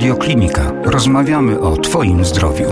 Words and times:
Radioklinika. 0.00 0.72
Rozmawiamy 0.84 1.60
o 1.60 1.76
Twoim 1.76 2.24
zdrowiu. 2.24 2.66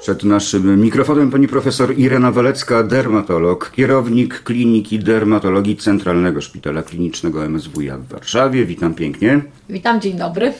Przed 0.00 0.24
naszym 0.24 0.80
mikrofonem 0.80 1.30
pani 1.30 1.48
profesor 1.48 1.98
Irena 1.98 2.32
Walecka, 2.32 2.82
dermatolog, 2.82 3.70
kierownik 3.70 4.42
Kliniki 4.42 4.98
Dermatologii 4.98 5.76
Centralnego 5.76 6.40
Szpitala 6.40 6.82
Klinicznego 6.82 7.48
MSWiA 7.48 7.98
w 7.98 8.08
Warszawie. 8.08 8.64
Witam 8.64 8.94
pięknie. 8.94 9.40
Witam, 9.68 10.00
dzień 10.00 10.18
dobry. 10.18 10.52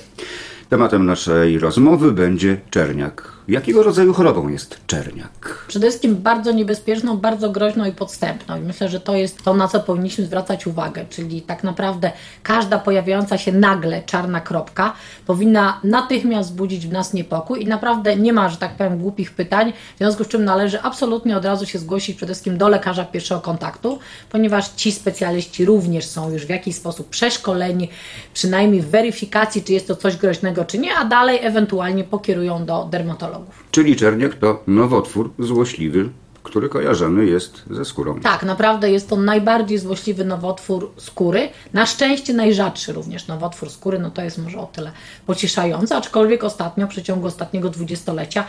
Tematem 0.68 1.06
naszej 1.06 1.58
rozmowy 1.58 2.12
będzie 2.12 2.60
czerniak. 2.70 3.37
Jakiego 3.48 3.82
rodzaju 3.82 4.14
chorobą 4.14 4.48
jest 4.48 4.80
czerniak? 4.86 5.64
Przede 5.68 5.86
wszystkim 5.86 6.16
bardzo 6.16 6.52
niebezpieczną, 6.52 7.16
bardzo 7.16 7.50
groźną 7.50 7.84
i 7.84 7.92
podstępną. 7.92 8.56
I 8.56 8.60
myślę, 8.60 8.88
że 8.88 9.00
to 9.00 9.16
jest 9.16 9.42
to, 9.42 9.54
na 9.54 9.68
co 9.68 9.80
powinniśmy 9.80 10.24
zwracać 10.24 10.66
uwagę. 10.66 11.04
Czyli 11.10 11.42
tak 11.42 11.64
naprawdę 11.64 12.12
każda 12.42 12.78
pojawiająca 12.78 13.38
się 13.38 13.52
nagle 13.52 14.02
czarna 14.02 14.40
kropka 14.40 14.92
powinna 15.26 15.80
natychmiast 15.84 16.50
wzbudzić 16.50 16.86
w 16.86 16.92
nas 16.92 17.12
niepokój 17.12 17.62
i 17.62 17.66
naprawdę 17.66 18.16
nie 18.16 18.32
ma, 18.32 18.48
że 18.48 18.56
tak 18.56 18.76
powiem, 18.76 18.98
głupich 18.98 19.32
pytań, 19.32 19.72
w 19.94 19.98
związku 19.98 20.24
z 20.24 20.28
czym 20.28 20.44
należy 20.44 20.80
absolutnie 20.82 21.36
od 21.36 21.44
razu 21.44 21.66
się 21.66 21.78
zgłosić 21.78 22.16
przede 22.16 22.32
wszystkim 22.32 22.58
do 22.58 22.68
lekarza 22.68 23.04
pierwszego 23.04 23.40
kontaktu, 23.40 23.98
ponieważ 24.30 24.68
ci 24.68 24.92
specjaliści 24.92 25.64
również 25.64 26.06
są 26.06 26.30
już 26.30 26.46
w 26.46 26.50
jakiś 26.50 26.76
sposób 26.76 27.08
przeszkoleni, 27.08 27.88
przynajmniej 28.34 28.82
w 28.82 28.90
weryfikacji, 28.90 29.62
czy 29.62 29.72
jest 29.72 29.88
to 29.88 29.96
coś 29.96 30.16
groźnego, 30.16 30.64
czy 30.64 30.78
nie, 30.78 30.94
a 30.94 31.04
dalej 31.04 31.38
ewentualnie 31.42 32.04
pokierują 32.04 32.64
do 32.64 32.88
dermatologa. 32.90 33.37
Czyli 33.70 33.96
czerniak 33.96 34.34
to 34.34 34.62
nowotwór 34.66 35.30
złośliwy, 35.38 36.08
który 36.48 36.68
kojarzony 36.68 37.26
jest 37.26 37.62
ze 37.70 37.84
skórą. 37.84 38.20
Tak, 38.20 38.42
naprawdę 38.42 38.90
jest 38.90 39.08
to 39.08 39.16
najbardziej 39.16 39.78
złośliwy 39.78 40.24
nowotwór 40.24 40.92
skóry. 40.96 41.48
Na 41.72 41.86
szczęście 41.86 42.34
najrzadszy 42.34 42.92
również 42.92 43.26
nowotwór 43.26 43.70
skóry, 43.70 43.98
no 43.98 44.10
to 44.10 44.22
jest 44.22 44.38
może 44.38 44.58
o 44.58 44.66
tyle 44.66 44.92
pocieszające, 45.26 45.96
aczkolwiek 45.96 46.44
ostatnio, 46.44 46.86
w 46.86 46.90
przeciągu 46.90 47.26
ostatniego 47.26 47.68
dwudziestolecia, 47.68 48.44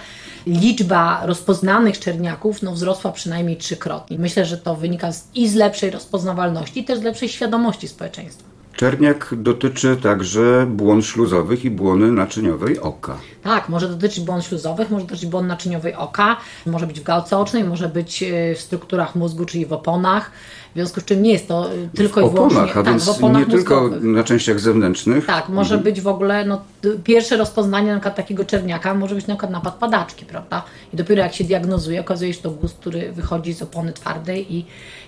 liczba 0.48 1.26
rozpoznanych 1.26 2.00
czerniaków 2.00 2.62
no, 2.62 2.72
wzrosła 2.72 3.12
przynajmniej 3.12 3.58
trzykrotnie. 3.58 4.20
Myślę, 4.20 4.46
że 4.46 4.58
to 4.58 4.76
wynika 4.76 5.12
z, 5.12 5.28
i 5.36 5.50
z 5.50 5.56
lepszej 5.56 5.92
rozpoznawalności, 5.92 6.80
i 6.80 6.84
też 6.84 7.00
z 7.00 7.04
lepszej 7.04 7.30
świadomości 7.30 7.88
społeczeństwa. 7.88 8.49
Czerniak 8.80 9.30
dotyczy 9.38 9.98
także 9.98 10.66
błon 10.70 11.02
śluzowych 11.02 11.66
i 11.66 11.72
błony 11.72 12.12
naczyniowej 12.12 12.80
oka. 12.80 13.18
Tak, 13.44 13.70
może 13.70 13.90
dotyczyć 13.90 14.26
błon 14.26 14.42
śluzowych, 14.42 14.90
może 14.90 15.06
dotyczyć 15.06 15.30
błon 15.30 15.48
naczyniowej 15.48 15.96
oka, 15.96 16.38
może 16.66 16.88
być 16.88 17.00
w 17.00 17.04
gałce 17.04 17.38
ocznej, 17.38 17.64
może 17.64 17.90
być 17.90 18.24
e, 18.24 18.56
w 18.56 18.62
strukturach 18.62 19.16
mózgu, 19.16 19.46
czyli 19.46 19.66
w 19.66 19.74
oponach. 19.74 20.32
W 20.70 20.74
związku 20.74 21.00
z 21.00 21.06
czym 21.06 21.24
nie 21.24 21.32
jest 21.32 21.48
to 21.48 21.74
e, 21.74 21.90
tylko 21.96 22.22
w 22.22 22.32
i 22.32 22.34
wyłącznie 22.34 22.58
oponach, 22.58 22.78
a 22.78 22.84
tak, 22.84 22.94
więc 22.94 23.08
oponach 23.08 23.48
nie 23.48 23.54
tylko 23.54 23.82
mózgowych. 23.82 24.04
na 24.04 24.24
częściach 24.24 24.60
zewnętrznych. 24.60 25.26
Tak, 25.26 25.50
może 25.50 25.78
być 25.78 26.02
w 26.02 26.08
ogóle 26.08 26.46
no, 26.46 26.62
pierwsze 27.04 27.38
rozpoznanie 27.38 27.94
na 27.96 28.00
takiego 28.00 28.46
czerniaka 28.46 28.94
może 28.94 29.16
być 29.16 29.28
na 29.28 29.36
przykład 29.36 29.52
napad 29.52 29.76
padaczki, 29.76 30.26
prawda? 30.26 30.64
I 30.94 30.98
dopiero 30.98 31.24
jak 31.24 31.34
się 31.34 31.44
diagnozuje, 31.44 32.02
okazuje 32.02 32.34
się, 32.34 32.38
że 32.38 32.44
to 32.44 32.52
guz, 32.52 32.74
który 32.74 33.12
wychodzi 33.12 33.54
z 33.54 33.62
opony 33.62 33.94
twardej 33.94 34.56
i 34.56 34.66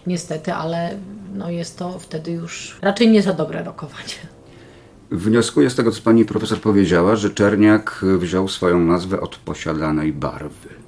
niestety, 0.08 0.54
ale 0.54 0.98
no, 1.34 1.50
jest 1.50 1.78
to 1.78 2.00
wtedy 2.00 2.32
już 2.32 2.78
raczej 2.82 3.10
nie 3.10 3.22
za 3.22 3.34
dobre 3.34 3.64
rokowanie. 3.64 4.16
Wnioskuję 5.12 5.70
z 5.70 5.76
tego, 5.76 5.92
co 5.92 6.02
pani 6.02 6.26
profesor 6.26 6.60
powiedziała, 6.60 7.16
że 7.16 7.30
czerniak 7.30 8.06
wziął 8.18 8.48
swoją 8.48 8.80
nazwę 8.80 9.22
od 9.22 9.36
posiadanej 9.36 10.14
barwy. 10.14 10.81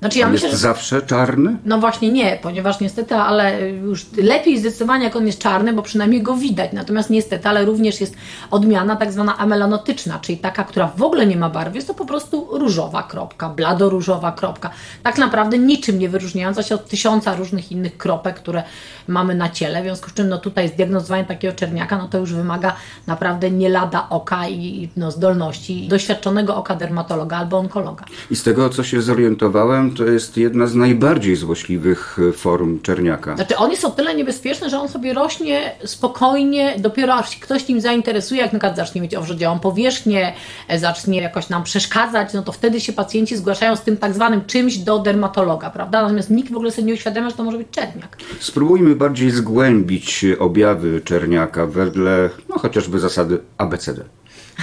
Znaczy 0.00 0.18
ja 0.18 0.26
On 0.26 0.32
myślę, 0.32 0.48
jest 0.48 0.60
że... 0.60 0.68
zawsze 0.68 1.02
czarny? 1.02 1.56
No 1.64 1.78
właśnie 1.78 2.12
nie, 2.12 2.38
ponieważ 2.42 2.80
niestety, 2.80 3.14
ale 3.14 3.70
już 3.70 4.06
lepiej 4.16 4.58
zdecydowanie 4.58 5.04
jak 5.04 5.16
on 5.16 5.26
jest 5.26 5.38
czarny, 5.38 5.72
bo 5.72 5.82
przynajmniej 5.82 6.22
go 6.22 6.34
widać. 6.34 6.72
Natomiast 6.72 7.10
niestety, 7.10 7.48
ale 7.48 7.64
również 7.64 8.00
jest 8.00 8.16
odmiana 8.50 8.96
tak 8.96 9.12
zwana 9.12 9.38
amelanotyczna, 9.38 10.18
czyli 10.18 10.38
taka, 10.38 10.64
która 10.64 10.92
w 10.96 11.02
ogóle 11.02 11.26
nie 11.26 11.36
ma 11.36 11.50
barwy. 11.50 11.76
Jest 11.76 11.88
to 11.88 11.94
po 11.94 12.06
prostu 12.06 12.48
różowa 12.58 13.02
kropka, 13.02 13.48
bladoróżowa 13.48 14.32
kropka. 14.32 14.70
Tak 15.02 15.18
naprawdę 15.18 15.58
niczym 15.58 15.98
nie 15.98 16.08
wyróżniająca 16.08 16.62
się 16.62 16.74
od 16.74 16.88
tysiąca 16.88 17.36
różnych 17.36 17.72
innych 17.72 17.96
kropek, 17.96 18.36
które 18.36 18.62
mamy 19.08 19.34
na 19.34 19.48
ciele. 19.48 19.80
W 19.80 19.84
związku 19.84 20.10
z 20.10 20.14
czym 20.14 20.28
no 20.28 20.38
tutaj 20.38 20.68
zdiagnozowanie 20.68 21.24
takiego 21.24 21.54
czerniaka, 21.54 21.98
no 21.98 22.08
to 22.08 22.18
już 22.18 22.32
wymaga 22.32 22.76
naprawdę 23.06 23.50
nie 23.50 23.68
lada 23.68 24.06
oka 24.10 24.48
i 24.48 24.88
no, 24.96 25.10
zdolności 25.10 25.88
doświadczonego 25.88 26.56
oka 26.56 26.76
dermatologa 26.76 27.36
albo 27.36 27.58
onkologa. 27.58 28.04
I 28.30 28.36
z 28.36 28.42
tego, 28.42 28.70
co 28.70 28.84
się 28.84 29.02
zorientowałem, 29.02 29.87
to 29.90 30.04
jest 30.04 30.36
jedna 30.36 30.66
z 30.66 30.74
najbardziej 30.74 31.36
złośliwych 31.36 32.18
e, 32.28 32.32
form 32.32 32.80
czerniaka. 32.80 33.34
Znaczy 33.36 33.56
on 33.56 33.70
jest 33.70 33.84
o 33.84 33.90
tyle 33.90 34.14
niebezpieczny, 34.14 34.70
że 34.70 34.80
on 34.80 34.88
sobie 34.88 35.14
rośnie 35.14 35.72
spokojnie, 35.84 36.74
dopiero 36.78 37.14
aż 37.14 37.30
się 37.30 37.40
ktoś 37.40 37.68
nim 37.68 37.80
zainteresuje, 37.80 38.40
jak 38.40 38.52
na 38.52 38.58
przykład 38.58 38.76
zacznie 38.76 39.00
mieć 39.00 39.14
owrzodziałą 39.14 39.58
powierzchnię, 39.58 40.32
e, 40.68 40.78
zacznie 40.78 41.20
jakoś 41.20 41.48
nam 41.48 41.64
przeszkadzać, 41.64 42.32
no 42.32 42.42
to 42.42 42.52
wtedy 42.52 42.80
się 42.80 42.92
pacjenci 42.92 43.36
zgłaszają 43.36 43.76
z 43.76 43.82
tym 43.82 43.96
tak 43.96 44.14
zwanym 44.14 44.44
czymś 44.44 44.78
do 44.78 44.98
dermatologa, 44.98 45.70
prawda? 45.70 46.02
Natomiast 46.02 46.30
nikt 46.30 46.52
w 46.52 46.56
ogóle 46.56 46.70
sobie 46.70 46.86
nie 46.86 46.94
uświadamia, 46.94 47.30
że 47.30 47.36
to 47.36 47.44
może 47.44 47.58
być 47.58 47.68
czerniak. 47.70 48.16
Spróbujmy 48.40 48.96
bardziej 48.96 49.30
zgłębić 49.30 50.24
objawy 50.38 51.00
czerniaka 51.00 51.66
wedle 51.66 52.30
no, 52.48 52.58
chociażby 52.58 52.98
zasady 52.98 53.38
ABCD. 53.58 54.04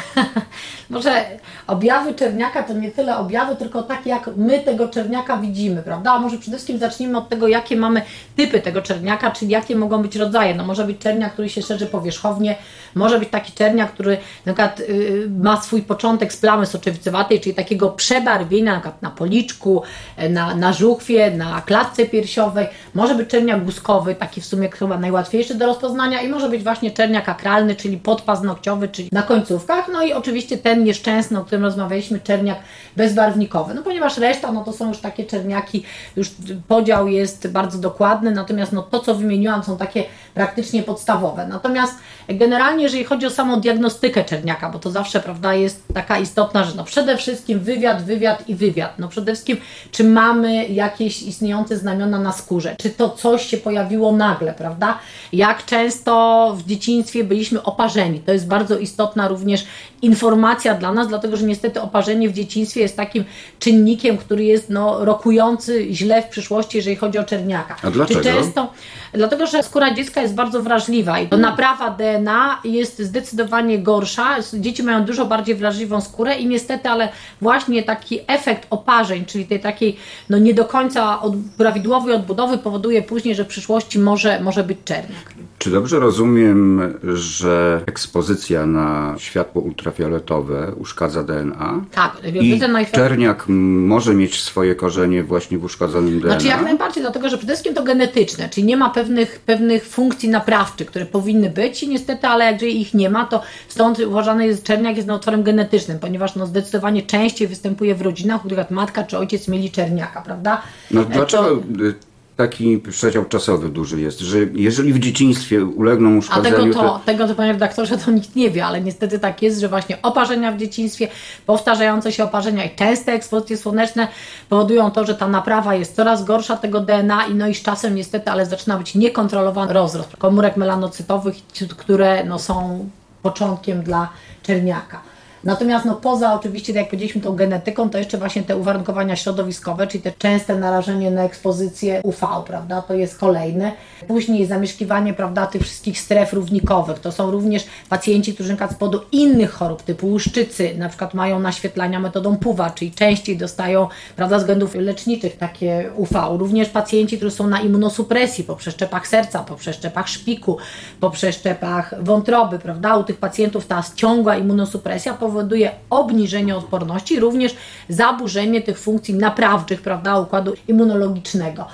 Może 0.90 1.26
objawy 1.68 2.14
czerniaka 2.14 2.64
to 2.64 2.74
nie 2.74 2.92
tyle 2.92 3.18
objawy, 3.18 3.56
tylko 3.56 3.84
takie, 3.84 4.10
jak 4.10 4.30
my 4.36 4.60
tego 4.60 4.88
czerniaka 4.88 5.38
widzimy, 5.38 5.84
prawda? 5.84 6.12
A 6.12 6.20
może 6.20 6.38
przede 6.38 6.58
wszystkim 6.58 6.80
zacznijmy 6.80 7.18
od 7.18 7.30
tego, 7.30 7.48
jakie 7.48 7.76
mamy 7.78 8.02
typy 8.36 8.60
tego 8.60 8.82
czerniaka, 8.82 9.32
czyli 9.32 9.52
jakie 9.52 9.76
mogą 9.76 10.02
być 10.02 10.16
rodzaje. 10.16 10.56
No 10.56 10.66
może 10.66 10.84
być 10.84 10.98
czerniak, 11.00 11.34
który 11.34 11.50
się 11.50 11.62
szerzy 11.62 11.86
powierzchownie, 11.86 12.56
może 12.96 13.20
być 13.20 13.30
taki 13.30 13.52
czerniak, 13.52 13.94
który 13.94 14.18
na 14.46 14.54
przykład 14.54 14.80
yy, 14.80 15.30
ma 15.40 15.62
swój 15.62 15.82
początek 15.82 16.34
z 16.34 16.38
plamy 16.38 16.66
soczewicowatej, 16.66 17.40
czyli 17.40 17.56
takiego 17.56 17.90
przebarwienia 17.90 18.72
na, 18.74 18.80
przykład 18.80 19.02
na 19.02 19.12
policzku, 19.12 19.84
e, 20.18 20.30
na, 20.30 20.56
na 20.56 20.74
żuchwie, 20.74 21.32
na 21.32 21.62
klatce 21.62 22.06
piersiowej. 22.06 22.68
Może 22.94 23.16
być 23.16 23.30
czerniak 23.30 23.66
guskowy, 23.66 24.16
taki 24.16 24.42
w 24.42 24.46
sumie 24.46 24.70
chyba 24.70 24.98
najłatwiejszy 24.98 25.56
do 25.56 25.66
rozpoznania 25.66 26.22
i 26.22 26.30
może 26.30 26.50
być 26.50 26.64
właśnie 26.64 26.92
czerniak 26.92 27.30
akralny, 27.30 27.76
czyli 27.76 27.98
podpaznokciowy, 27.98 28.88
czyli 28.88 29.10
na 29.12 29.22
końcówkach. 29.22 29.86
No 29.94 30.04
i 30.04 30.14
oczywiście 30.14 30.58
ten 30.58 30.84
nieszczęsny, 30.84 31.40
o 31.40 31.46
którym 31.46 31.64
rozmawialiśmy, 31.64 32.20
czerniak 32.20 32.58
bezbarwnikowy. 32.96 33.74
No 33.74 33.84
ponieważ 33.84 34.18
reszta, 34.18 34.52
no 34.52 34.64
to 34.64 34.74
są 34.74 34.88
już 34.88 34.98
takie 34.98 35.26
czerniaki, 35.26 35.84
już 36.16 36.32
podział 36.68 37.08
jest 37.08 37.52
bardzo 37.52 37.78
dokładny, 37.78 38.32
natomiast 38.32 38.72
no 38.72 38.84
to, 38.84 39.00
co 39.00 39.16
wymieniłam, 39.16 39.64
są 39.64 39.78
takie 39.78 40.04
praktycznie 40.34 40.84
podstawowe. 40.84 41.48
Natomiast 41.48 41.96
generalnie, 42.30 42.84
jeżeli 42.84 43.04
chodzi 43.04 43.26
o 43.26 43.30
samą 43.30 43.60
diagnostykę 43.62 44.24
czerniaka, 44.24 44.70
bo 44.70 44.80
to 44.80 44.92
zawsze, 44.92 45.20
prawda, 45.20 45.54
jest 45.54 45.84
taka 45.94 46.20
istotna 46.20 46.64
rzecz, 46.64 46.76
no 46.76 46.84
przede 46.84 47.18
wszystkim 47.18 47.60
wywiad, 47.60 48.04
wywiad 48.04 48.50
i 48.50 48.56
wywiad. 48.56 49.00
No 49.00 49.08
przede 49.08 49.34
wszystkim, 49.34 49.58
czy 49.92 50.04
mamy 50.04 50.68
jakieś 50.68 51.24
istniejące 51.24 51.78
znamiona 51.78 52.20
na 52.20 52.32
skórze, 52.32 52.76
czy 52.80 52.90
to 52.90 53.10
coś 53.10 53.46
się 53.46 53.58
pojawiło 53.58 54.12
nagle, 54.12 54.54
prawda? 54.54 55.00
Jak 55.34 55.66
często 55.66 56.54
w 56.58 56.66
dzieciństwie 56.66 57.24
byliśmy 57.24 57.64
oparzeni. 57.64 58.20
To 58.20 58.32
jest 58.32 58.48
bardzo 58.48 58.78
istotna 58.78 59.28
również 59.28 59.66
informacja 60.02 60.74
dla 60.74 60.94
nas, 60.94 61.08
dlatego 61.08 61.38
że 61.38 61.46
niestety 61.46 61.82
oparzenie 61.82 62.30
w 62.30 62.34
dzieciństwie 62.34 62.82
jest 62.82 62.98
takim 62.98 63.24
czynnikiem, 63.60 64.18
który 64.18 64.44
jest 64.44 64.70
no, 64.70 65.06
rokujący 65.06 65.88
źle 65.94 66.22
w 66.22 66.26
przyszłości, 66.26 66.78
jeżeli 66.78 66.96
chodzi 66.96 67.18
o 67.18 67.24
czerniaka. 67.24 67.76
A 67.84 67.92
dlaczego? 67.92 68.20
Czy 68.20 68.30
często, 68.30 68.74
dlatego, 69.14 69.48
że 69.48 69.64
skóra 69.64 69.94
dziecka 69.94 70.22
jest 70.22 70.36
bardzo 70.36 70.62
wrażliwa 70.62 71.20
i 71.20 71.28
naprawa 71.38 71.90
DNA 71.90 72.15
jest 72.64 73.00
zdecydowanie 73.00 73.80
gorsza. 73.80 74.36
Dzieci 74.54 74.84
mają 74.84 75.06
dużo 75.06 75.26
bardziej 75.26 75.56
wrażliwą 75.56 76.02
skórę 76.02 76.36
i 76.36 76.48
niestety, 76.48 76.90
ale 76.90 77.10
właśnie 77.42 77.84
taki 77.84 78.20
efekt 78.28 78.68
oparzeń, 78.70 79.26
czyli 79.26 79.46
tej 79.46 79.60
takiej 79.60 79.98
no, 80.30 80.38
nie 80.38 80.54
do 80.54 80.66
końca 80.66 81.22
od, 81.22 81.34
prawidłowej 81.58 82.16
odbudowy 82.16 82.58
powoduje 82.58 83.02
później, 83.02 83.36
że 83.36 83.44
w 83.44 83.48
przyszłości 83.48 84.00
może, 84.00 84.40
może 84.40 84.64
być 84.64 84.78
czerniak. 84.86 85.34
Czy 85.58 85.72
dobrze 85.72 86.00
rozumiem, 86.00 86.94
że 87.04 87.82
ekspozycja 87.86 88.66
na 88.66 89.16
światło 89.18 89.62
ultrafioletowe 89.62 90.72
uszkadza 90.78 91.24
DNA? 91.24 91.82
Tak, 91.92 92.18
I 92.42 92.60
czerniak 92.92 93.44
może 93.48 94.14
mieć 94.14 94.44
swoje 94.44 94.76
korzenie 94.76 95.24
właśnie 95.24 95.58
w 95.58 95.64
uszkodzonym 95.64 96.20
DNA? 96.20 96.32
Znaczy 96.32 96.48
jak 96.48 96.62
najbardziej, 96.62 97.04
dlatego 97.04 97.30
że 97.30 97.38
przede 97.38 97.54
wszystkim 97.54 97.74
to 97.74 97.84
genetyczne, 97.84 98.50
czyli 98.50 98.68
nie 98.68 98.78
ma 98.78 98.90
pewnych, 98.90 99.40
pewnych 99.46 99.88
funkcji 99.88 100.30
naprawczych, 100.30 100.88
które 100.88 101.06
powinny 101.06 101.50
być 101.50 101.84
i 101.84 101.90
niestety, 101.90 102.05
ale 102.30 102.46
jak 102.46 102.62
ich 102.62 102.94
nie 102.94 103.10
ma, 103.10 103.26
to 103.26 103.42
stąd 103.68 104.00
uważany 104.00 104.48
jest 104.48 104.64
czerniak 104.64 104.96
jest 104.96 105.08
nowotworem 105.08 105.44
genetycznym, 105.44 106.00
ponieważ 106.00 106.36
no, 106.36 106.46
zdecydowanie 106.46 107.04
częściej 107.04 107.48
występuje 107.48 107.96
w 107.96 108.02
rodzinach, 108.02 108.46
u 108.46 108.48
których 108.48 108.72
matka 108.72 109.04
czy 109.04 109.18
ojciec 109.18 109.48
mieli 109.48 109.72
czerniaka, 109.72 110.22
prawda? 110.22 110.62
No 110.92 111.02
E, 111.02 111.06
dlaczego 111.06 111.44
To, 111.44 111.84
y, 111.84 112.15
taki 112.36 112.78
przedział 112.78 113.26
czasowy 113.26 113.70
duży 113.70 114.02
jest, 114.02 114.20
że 114.20 114.38
jeżeli 114.54 114.94
w 114.94 115.00
dzieciństwie 115.00 115.66
ulegną 115.66 116.10
A 116.10 116.18
uszkodzeniu... 116.18 116.58
tego 116.58 116.74
to, 116.74 117.02
tego 117.06 117.28
to 117.28 117.36
panie 117.36 117.52
redaktorze 117.52 117.98
to 117.98 118.12
nikt 118.12 118.36
nie 118.36 118.52
wie, 118.52 118.66
ale 118.66 118.82
niestety 118.82 119.20
tak 119.20 119.42
jest, 119.42 119.60
że 119.60 119.70
właśnie 119.70 120.02
oparzenia 120.02 120.52
w 120.52 120.58
dzieciństwie, 120.58 121.08
powtarzające 121.46 122.12
się 122.12 122.24
oparzenia 122.24 122.64
i 122.64 122.76
częste 122.76 123.14
ekspozycje 123.14 123.58
słoneczne 123.58 124.08
powodują 124.50 124.92
to, 124.92 125.06
że 125.06 125.16
ta 125.16 125.28
naprawa 125.28 125.76
jest 125.76 125.96
coraz 125.96 126.24
gorsza 126.24 126.58
tego 126.58 126.80
DNA 126.80 127.26
i 127.26 127.36
no 127.36 127.48
i 127.48 127.56
z 127.56 127.62
czasem 127.62 127.96
niestety, 127.96 128.32
ale 128.32 128.46
zaczyna 128.46 128.78
być 128.78 128.96
niekontrolowany 128.96 129.74
rozrost 129.74 130.18
komórek 130.18 130.58
melanocytowych, 130.58 131.36
które 131.78 132.24
no, 132.24 132.40
są 132.40 132.90
początkiem 133.22 133.84
dla 133.84 134.10
czerniaka. 134.44 135.15
Natomiast 135.46 135.86
no, 135.86 135.96
poza 135.96 136.34
oczywiście, 136.34 136.74
tak 136.74 136.82
jak 136.82 136.90
powiedzieliśmy, 136.90 137.22
tą 137.22 137.36
genetyką, 137.36 137.90
to 137.90 137.98
jeszcze 137.98 138.18
właśnie 138.18 138.44
te 138.44 138.58
uwarunkowania 138.58 139.16
środowiskowe, 139.16 139.88
czyli 139.88 140.02
te 140.02 140.12
częste 140.12 140.56
narażenie 140.56 141.12
na 141.12 141.24
ekspozycję 141.24 142.02
UV, 142.04 142.28
prawda, 142.48 142.82
to 142.82 142.94
jest 142.94 143.18
kolejne. 143.18 143.72
Później 144.08 144.46
zamieszkiwanie, 144.46 145.14
prawda, 145.14 145.48
tych 145.48 145.62
wszystkich 145.62 146.00
stref 146.00 146.34
równikowych. 146.34 147.00
To 147.00 147.12
są 147.12 147.32
również 147.32 147.66
pacjenci, 147.90 148.34
którzy 148.34 148.50
na 148.50 148.56
przykład 148.56 148.72
z 148.72 148.76
powodu 148.76 149.02
innych 149.12 149.52
chorób, 149.52 149.84
typu 149.84 150.08
łuszczycy, 150.08 150.76
na 150.78 150.90
przykład 150.90 151.14
mają 151.14 151.40
naświetlania 151.40 152.00
metodą 152.00 152.38
PUWA, 152.38 152.70
czyli 152.70 152.92
częściej 152.92 153.38
dostają, 153.38 153.88
prawda, 154.16 154.38
względów 154.38 154.76
leczniczych 154.76 155.38
takie 155.38 155.92
UV. 155.96 156.38
Również 156.38 156.70
pacjenci, 156.70 157.18
którzy 157.18 157.36
są 157.36 157.48
na 157.48 157.62
immunosupresji 157.62 158.44
po 158.44 158.56
przeszczepach 158.56 159.08
serca, 159.08 159.40
po 159.44 159.56
przeszczepach 159.56 160.08
szpiku, 160.08 160.58
po 161.00 161.10
przeszczepach 161.10 162.04
wątroby, 162.04 162.60
prawda. 162.60 162.98
U 162.98 163.04
tych 163.04 163.18
pacjentów 163.18 163.68
ta 163.68 163.84
ciągła 163.96 164.38
immunosupresja 164.38 165.14
powoduje 165.14 165.35
powoduje 165.36 165.72
obniżenie 165.90 166.56
odporności, 166.56 167.20
również 167.20 167.56
zaburzenie 167.90 168.62
tych 168.62 168.80
funkcji 168.80 169.14
naprawczych, 169.14 169.82
prawda, 169.82 170.20
układu 170.20 170.54
immunologicznego. 170.68 171.66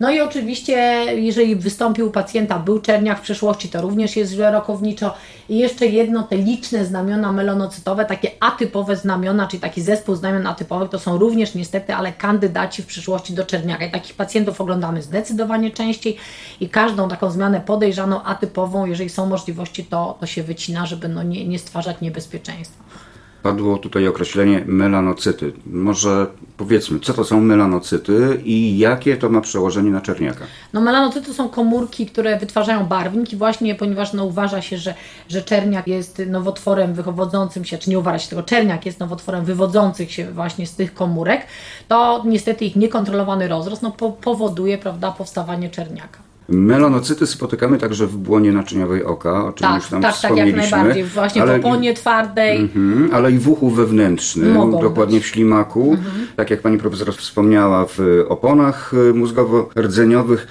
No 0.00 0.10
i 0.10 0.20
oczywiście, 0.20 0.74
jeżeli 1.14 1.56
wystąpił 1.56 2.08
u 2.08 2.10
pacjenta, 2.10 2.58
był 2.58 2.80
czerniak 2.80 3.18
w 3.18 3.22
przeszłości, 3.22 3.68
to 3.68 3.82
również 3.82 4.16
jest 4.16 4.32
źle 4.32 4.50
rokowniczo. 4.50 5.14
I 5.48 5.58
jeszcze 5.58 5.86
jedno, 5.86 6.22
te 6.22 6.36
liczne 6.36 6.84
znamiona 6.84 7.32
melanocytowe, 7.32 8.04
takie 8.04 8.30
atypowe 8.40 8.96
znamiona, 8.96 9.46
czyli 9.46 9.60
taki 9.60 9.82
zespół 9.82 10.14
znamion 10.14 10.46
atypowych, 10.46 10.90
to 10.90 10.98
są 10.98 11.18
również 11.18 11.54
niestety, 11.54 11.94
ale 11.94 12.12
kandydaci 12.12 12.82
w 12.82 12.86
przyszłości 12.86 13.32
do 13.32 13.44
czerniaka. 13.44 13.84
I 13.84 13.90
takich 13.90 14.14
pacjentów 14.14 14.60
oglądamy 14.60 15.02
zdecydowanie 15.02 15.70
częściej 15.70 16.16
i 16.60 16.68
każdą 16.68 17.08
taką 17.08 17.30
zmianę 17.30 17.60
podejrzaną, 17.60 18.22
atypową, 18.22 18.86
jeżeli 18.86 19.10
są 19.10 19.26
możliwości, 19.26 19.84
to, 19.84 20.16
to 20.20 20.26
się 20.26 20.42
wycina, 20.42 20.86
żeby 20.86 21.08
no 21.08 21.22
nie, 21.22 21.48
nie 21.48 21.58
stwarzać 21.58 22.00
niebezpieczeństwa. 22.00 23.09
Padło 23.42 23.78
tutaj 23.78 24.08
określenie 24.08 24.64
melanocyty. 24.66 25.52
Może 25.66 26.26
powiedzmy, 26.56 27.00
co 27.00 27.12
to 27.12 27.24
są 27.24 27.40
melanocyty 27.40 28.40
i 28.44 28.78
jakie 28.78 29.16
to 29.16 29.28
ma 29.28 29.40
przełożenie 29.40 29.90
na 29.90 30.00
czerniaka? 30.00 30.44
No 30.72 30.80
melanocyty 30.80 31.34
są 31.34 31.48
komórki, 31.48 32.06
które 32.06 32.38
wytwarzają 32.38 32.86
barwnik 32.86 33.32
i 33.32 33.36
właśnie 33.36 33.74
ponieważ 33.74 34.12
no, 34.12 34.24
uważa 34.24 34.62
się, 34.62 34.78
że, 34.78 34.94
że 35.28 35.42
czerniak 35.42 35.86
jest 35.86 36.22
nowotworem 36.26 36.94
wywodzącym 36.94 37.64
się, 37.64 37.78
czy 37.78 37.90
nie 37.90 37.98
uważa 37.98 38.18
się 38.18 38.28
tego, 38.30 38.42
czerniak 38.42 38.86
jest 38.86 39.00
nowotworem 39.00 39.44
wywodzących 39.44 40.12
się 40.12 40.32
właśnie 40.32 40.66
z 40.66 40.74
tych 40.74 40.94
komórek, 40.94 41.46
to 41.88 42.22
niestety 42.26 42.64
ich 42.64 42.76
niekontrolowany 42.76 43.48
rozrost 43.48 43.82
no, 43.82 43.90
po, 43.90 44.12
powoduje 44.12 44.78
prawda, 44.78 45.12
powstawanie 45.12 45.70
czerniaka. 45.70 46.29
Melanocyty 46.50 47.26
spotykamy 47.26 47.78
także 47.78 48.06
w 48.06 48.16
błonie 48.16 48.52
naczyniowej 48.52 49.04
oka, 49.04 49.46
o 49.46 49.52
czym 49.52 49.68
tak, 49.68 49.76
już 49.76 49.90
tam 49.90 50.02
tak, 50.02 50.20
tak, 50.20 50.36
jak 50.36 50.56
najbardziej. 50.56 51.04
Właśnie 51.04 51.42
ale, 51.42 51.58
w 51.58 51.66
oponie 51.66 51.94
twardej. 51.94 52.70
Mm, 52.76 53.10
ale 53.12 53.32
i 53.32 53.38
w 53.38 53.48
uchu 53.48 53.70
wewnętrznym, 53.70 54.52
Mogą 54.52 54.80
dokładnie 54.80 55.18
być. 55.18 55.26
w 55.26 55.28
ślimaku. 55.28 55.82
Mm 55.82 55.96
-hmm. 55.96 56.36
Tak 56.36 56.50
jak 56.50 56.60
pani 56.60 56.78
profesor 56.78 57.14
wspomniała, 57.14 57.86
w 57.88 58.24
oponach 58.28 58.94
y, 58.94 59.14
mózgowo-rdzeniowych, 59.14 60.46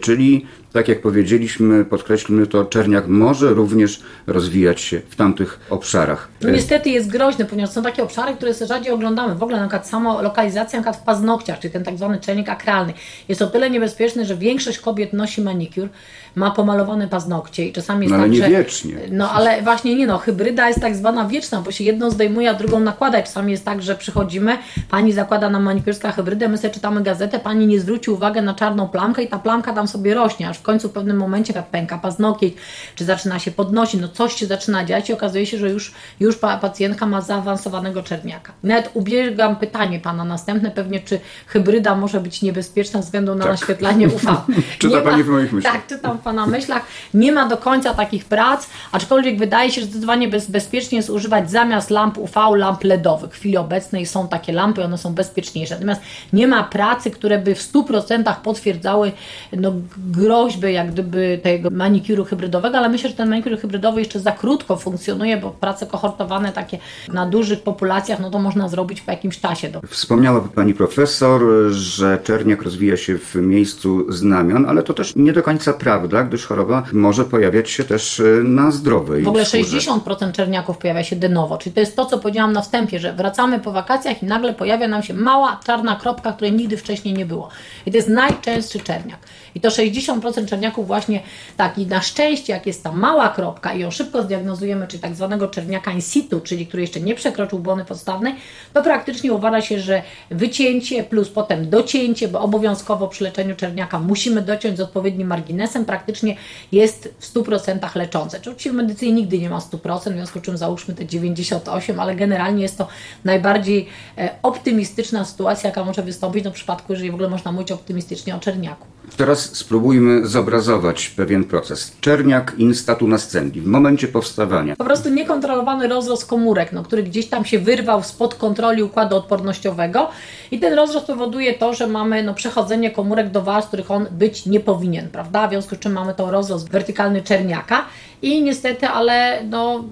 czyli 0.00 0.46
tak 0.74 0.88
jak 0.88 1.00
powiedzieliśmy, 1.00 1.84
podkreślmy 1.84 2.46
to, 2.46 2.64
czerniak 2.64 3.06
może 3.06 3.54
również 3.54 4.00
rozwijać 4.26 4.80
się 4.80 5.00
w 5.08 5.16
tamtych 5.16 5.60
obszarach. 5.70 6.28
No 6.40 6.50
niestety 6.50 6.90
jest 6.90 7.10
groźny, 7.10 7.44
ponieważ 7.44 7.70
są 7.70 7.82
takie 7.82 8.02
obszary, 8.02 8.34
które 8.36 8.54
rzadziej 8.54 8.92
oglądamy. 8.92 9.34
W 9.34 9.42
ogóle 9.42 9.58
na 9.58 9.64
przykład 9.64 9.88
samo 9.88 10.22
lokalizacja 10.22 10.78
na 10.78 10.82
przykład 10.82 11.02
w 11.02 11.04
paznokciach, 11.04 11.58
czyli 11.58 11.72
ten 11.72 11.84
tak 11.84 11.96
zwany 11.96 12.20
czernik 12.20 12.48
akralny, 12.48 12.92
jest 13.28 13.42
o 13.42 13.46
tyle 13.46 13.70
niebezpieczny, 13.70 14.24
że 14.24 14.36
większość 14.36 14.78
kobiet 14.78 15.12
nosi 15.12 15.42
manikur, 15.42 15.88
ma 16.34 16.50
pomalowane 16.50 17.08
paznokcie 17.08 17.66
i 17.66 17.72
czasami 17.72 18.06
jest 18.06 18.10
no, 18.10 18.16
ale 18.16 18.24
tak, 18.24 18.32
nie 18.32 18.38
że, 18.38 18.48
wiecznie. 18.48 18.94
No 19.10 19.30
ale 19.30 19.62
właśnie 19.62 19.94
nie 19.94 20.06
no, 20.06 20.18
hybryda 20.18 20.68
jest 20.68 20.80
tak 20.80 20.96
zwana 20.96 21.28
wieczna, 21.28 21.60
bo 21.60 21.70
się 21.70 21.84
jedną 21.84 22.10
zdejmuje, 22.10 22.50
a 22.50 22.54
drugą 22.54 22.80
nakłada. 22.80 23.22
Czasami 23.22 23.52
jest 23.52 23.64
tak, 23.64 23.82
że 23.82 23.94
przychodzimy, 23.94 24.58
pani 24.90 25.12
zakłada 25.12 25.50
nam 25.50 25.62
manikurska 25.62 26.12
hybrydę, 26.12 26.48
my 26.48 26.58
sobie 26.58 26.74
czytamy 26.74 27.02
gazetę, 27.02 27.38
pani 27.38 27.66
nie 27.66 27.80
zwróci 27.80 28.10
uwagę 28.10 28.42
na 28.42 28.54
czarną 28.54 28.88
plamkę 28.88 29.22
i 29.22 29.28
ta 29.28 29.38
plamka 29.38 29.63
tam 29.72 29.88
sobie 29.88 30.14
rośnie, 30.14 30.48
aż 30.48 30.58
w 30.58 30.62
końcu 30.62 30.88
w 30.88 30.92
pewnym 30.92 31.16
momencie 31.16 31.54
tak 31.54 31.66
pęka 31.66 31.98
paznokieć, 31.98 32.54
czy 32.94 33.04
zaczyna 33.04 33.38
się 33.38 33.50
podnosić, 33.50 34.00
no 34.00 34.08
coś 34.08 34.34
się 34.34 34.46
zaczyna 34.46 34.84
dziać 34.84 35.10
i 35.10 35.12
okazuje 35.12 35.46
się, 35.46 35.58
że 35.58 35.70
już, 35.70 35.92
już 36.20 36.36
pacjentka 36.36 37.06
ma 37.06 37.20
zaawansowanego 37.20 38.02
czerniaka. 38.02 38.52
Nawet 38.62 38.90
ubiegam 38.94 39.56
pytanie 39.56 40.00
pana 40.00 40.24
następne 40.24 40.70
pewnie, 40.70 41.00
czy 41.00 41.20
hybryda 41.46 41.94
może 41.94 42.20
być 42.20 42.42
niebezpieczna 42.42 43.00
ze 43.00 43.04
względu 43.04 43.34
na 43.34 43.44
tak. 43.44 43.52
naświetlanie 43.52 44.08
UV. 44.08 44.36
Czyta 44.78 45.00
pani 45.00 45.22
w 45.22 45.28
moich 45.28 45.52
myślach. 45.52 45.72
Tak, 45.72 45.86
czytam 45.86 46.18
w 46.18 46.22
pana 46.22 46.46
myślach. 46.46 46.82
Nie 47.14 47.32
ma 47.32 47.48
do 47.48 47.56
końca 47.56 47.94
takich 47.94 48.24
prac, 48.24 48.66
aczkolwiek 48.92 49.38
wydaje 49.38 49.70
się, 49.70 49.80
że 49.80 49.86
zdecydowanie 49.86 50.28
bez, 50.28 50.50
bezpiecznie 50.50 50.96
jest 50.96 51.10
używać 51.10 51.50
zamiast 51.50 51.90
lamp 51.90 52.18
UV 52.18 52.56
lamp 52.56 52.84
LEDowych. 52.84 53.30
W 53.30 53.34
chwili 53.34 53.56
obecnej 53.56 54.06
są 54.06 54.28
takie 54.28 54.52
lampy, 54.52 54.84
one 54.84 54.98
są 54.98 55.14
bezpieczniejsze. 55.14 55.74
Natomiast 55.74 56.00
nie 56.32 56.48
ma 56.48 56.64
pracy, 56.64 57.10
które 57.10 57.38
by 57.38 57.54
w 57.54 57.72
100% 57.72 58.34
potwierdzały 58.42 59.12
no, 59.56 59.72
groźby 59.96 60.72
jak 60.72 60.92
gdyby 60.92 61.40
tego 61.42 61.70
manikuru 61.70 62.24
hybrydowego, 62.24 62.78
ale 62.78 62.88
myślę, 62.88 63.10
że 63.10 63.16
ten 63.16 63.28
manikur 63.28 63.58
hybrydowy 63.58 64.00
jeszcze 64.00 64.20
za 64.20 64.32
krótko 64.32 64.76
funkcjonuje, 64.76 65.36
bo 65.36 65.50
prace 65.50 65.86
kohortowane 65.86 66.52
takie 66.52 66.78
na 67.12 67.26
dużych 67.26 67.62
populacjach, 67.62 68.20
no 68.20 68.30
to 68.30 68.38
można 68.38 68.68
zrobić 68.68 69.00
po 69.00 69.10
jakimś 69.10 69.40
czasie. 69.40 69.70
Wspomniała 69.88 70.40
Pani 70.54 70.74
Profesor, 70.74 71.42
że 71.70 72.18
czerniak 72.24 72.62
rozwija 72.62 72.96
się 72.96 73.18
w 73.18 73.34
miejscu 73.34 74.12
znamion, 74.12 74.66
ale 74.68 74.82
to 74.82 74.94
też 74.94 75.16
nie 75.16 75.32
do 75.32 75.42
końca 75.42 75.72
prawda, 75.72 76.22
gdyż 76.22 76.46
choroba 76.46 76.82
może 76.92 77.24
pojawiać 77.24 77.70
się 77.70 77.84
też 77.84 78.20
e, 78.20 78.24
na 78.44 78.70
zdrowej 78.70 79.22
W 79.22 79.28
ogóle 79.28 79.44
skórze. 79.44 79.78
60% 79.78 80.32
czerniaków 80.32 80.78
pojawia 80.78 81.04
się 81.04 81.16
de 81.16 81.28
novo, 81.28 81.58
czyli 81.58 81.74
to 81.74 81.80
jest 81.80 81.96
to, 81.96 82.06
co 82.06 82.18
powiedziałam 82.18 82.52
na 82.52 82.62
wstępie, 82.62 82.98
że 82.98 83.12
wracamy 83.12 83.60
po 83.60 83.72
wakacjach 83.72 84.22
i 84.22 84.26
nagle 84.26 84.54
pojawia 84.54 84.88
nam 84.88 85.02
się 85.02 85.14
mała 85.14 85.60
czarna 85.66 85.96
kropka, 85.96 86.32
której 86.32 86.52
nigdy 86.52 86.76
wcześniej 86.76 87.14
nie 87.14 87.26
było. 87.26 87.48
I 87.86 87.90
to 87.90 87.96
jest 87.96 88.08
najczęstszy 88.08 88.80
czerniak. 88.80 89.18
I 89.54 89.60
to 89.60 89.68
60% 89.68 90.46
czerniaków 90.46 90.86
właśnie 90.86 91.20
taki 91.56 91.86
na 91.86 92.02
szczęście, 92.02 92.52
jak 92.52 92.66
jest 92.66 92.82
ta 92.82 92.92
mała 92.92 93.28
kropka 93.28 93.74
i 93.74 93.80
ją 93.80 93.90
szybko 93.90 94.22
zdiagnozujemy, 94.22 94.86
czyli 94.86 95.02
tak 95.02 95.14
zwanego 95.14 95.48
czerniaka 95.48 95.90
in 95.90 96.00
situ, 96.00 96.40
czyli 96.40 96.66
który 96.66 96.80
jeszcze 96.82 97.00
nie 97.00 97.14
przekroczył 97.14 97.58
błony 97.58 97.84
podstawnej, 97.84 98.34
to 98.72 98.82
praktycznie 98.82 99.32
uważa 99.32 99.60
się, 99.60 99.80
że 99.80 100.02
wycięcie 100.30 101.04
plus 101.04 101.28
potem 101.28 101.70
docięcie, 101.70 102.28
bo 102.28 102.40
obowiązkowo 102.40 103.08
przy 103.08 103.24
leczeniu 103.24 103.56
czerniaka 103.56 103.98
musimy 103.98 104.42
dociąć 104.42 104.76
z 104.78 104.80
odpowiednim 104.80 105.28
marginesem, 105.28 105.84
praktycznie 105.84 106.36
jest 106.72 107.14
w 107.18 107.34
100% 107.34 107.96
leczące. 107.96 108.38
Oczywiście 108.38 108.70
w 108.70 108.74
medycynie 108.74 109.12
nigdy 109.12 109.38
nie 109.38 109.50
ma 109.50 109.58
100%, 109.58 110.00
w 110.00 110.14
związku 110.14 110.38
z 110.38 110.42
czym 110.42 110.56
załóżmy 110.56 110.94
te 110.94 111.04
98%, 111.04 111.98
ale 111.98 112.14
generalnie 112.14 112.62
jest 112.62 112.78
to 112.78 112.88
najbardziej 113.24 113.88
e, 114.18 114.30
optymistyczna 114.42 115.24
sytuacja, 115.24 115.68
jaka 115.68 115.84
może 115.84 116.02
wystąpić 116.02 116.44
w 116.44 116.52
przypadku, 116.52 116.92
jeżeli 116.92 117.10
w 117.10 117.14
ogóle 117.14 117.28
można 117.28 117.52
mówić 117.52 117.72
optymistycznie 117.72 118.36
o 118.36 118.38
czerniaku. 118.38 118.93
Teraz 119.16 119.56
spróbujmy 119.56 120.26
zobrazować 120.26 121.08
pewien 121.08 121.44
proces. 121.44 121.96
Czerniak 122.00 122.54
instatu 122.58 123.08
nascendi 123.08 123.60
w 123.60 123.66
momencie 123.66 124.08
powstawania. 124.08 124.76
Po 124.76 124.84
prostu 124.84 125.10
niekontrolowany 125.10 125.88
rozrost 125.88 126.26
komórek, 126.26 126.72
no, 126.72 126.82
który 126.82 127.02
gdzieś 127.02 127.26
tam 127.26 127.44
się 127.44 127.58
wyrwał 127.58 128.02
spod 128.02 128.34
kontroli 128.34 128.82
układu 128.82 129.16
odpornościowego 129.16 130.08
i 130.50 130.58
ten 130.58 130.74
rozrost 130.74 131.06
powoduje 131.06 131.54
to, 131.54 131.74
że 131.74 131.86
mamy 131.86 132.22
no, 132.22 132.34
przechodzenie 132.34 132.90
komórek 132.90 133.30
do 133.30 133.42
warstw, 133.42 133.68
których 133.68 133.90
on 133.90 134.06
być 134.10 134.46
nie 134.46 134.60
powinien, 134.60 135.08
prawda? 135.10 135.46
W 135.46 135.50
związku 135.50 135.74
z 135.74 135.78
czym 135.78 135.92
mamy 135.92 136.14
to 136.14 136.30
rozrost 136.30 136.70
wertykalny 136.70 137.22
czerniaka 137.22 137.84
i 138.24 138.42
niestety, 138.42 138.86
ale 138.86 139.44
no 139.50 139.84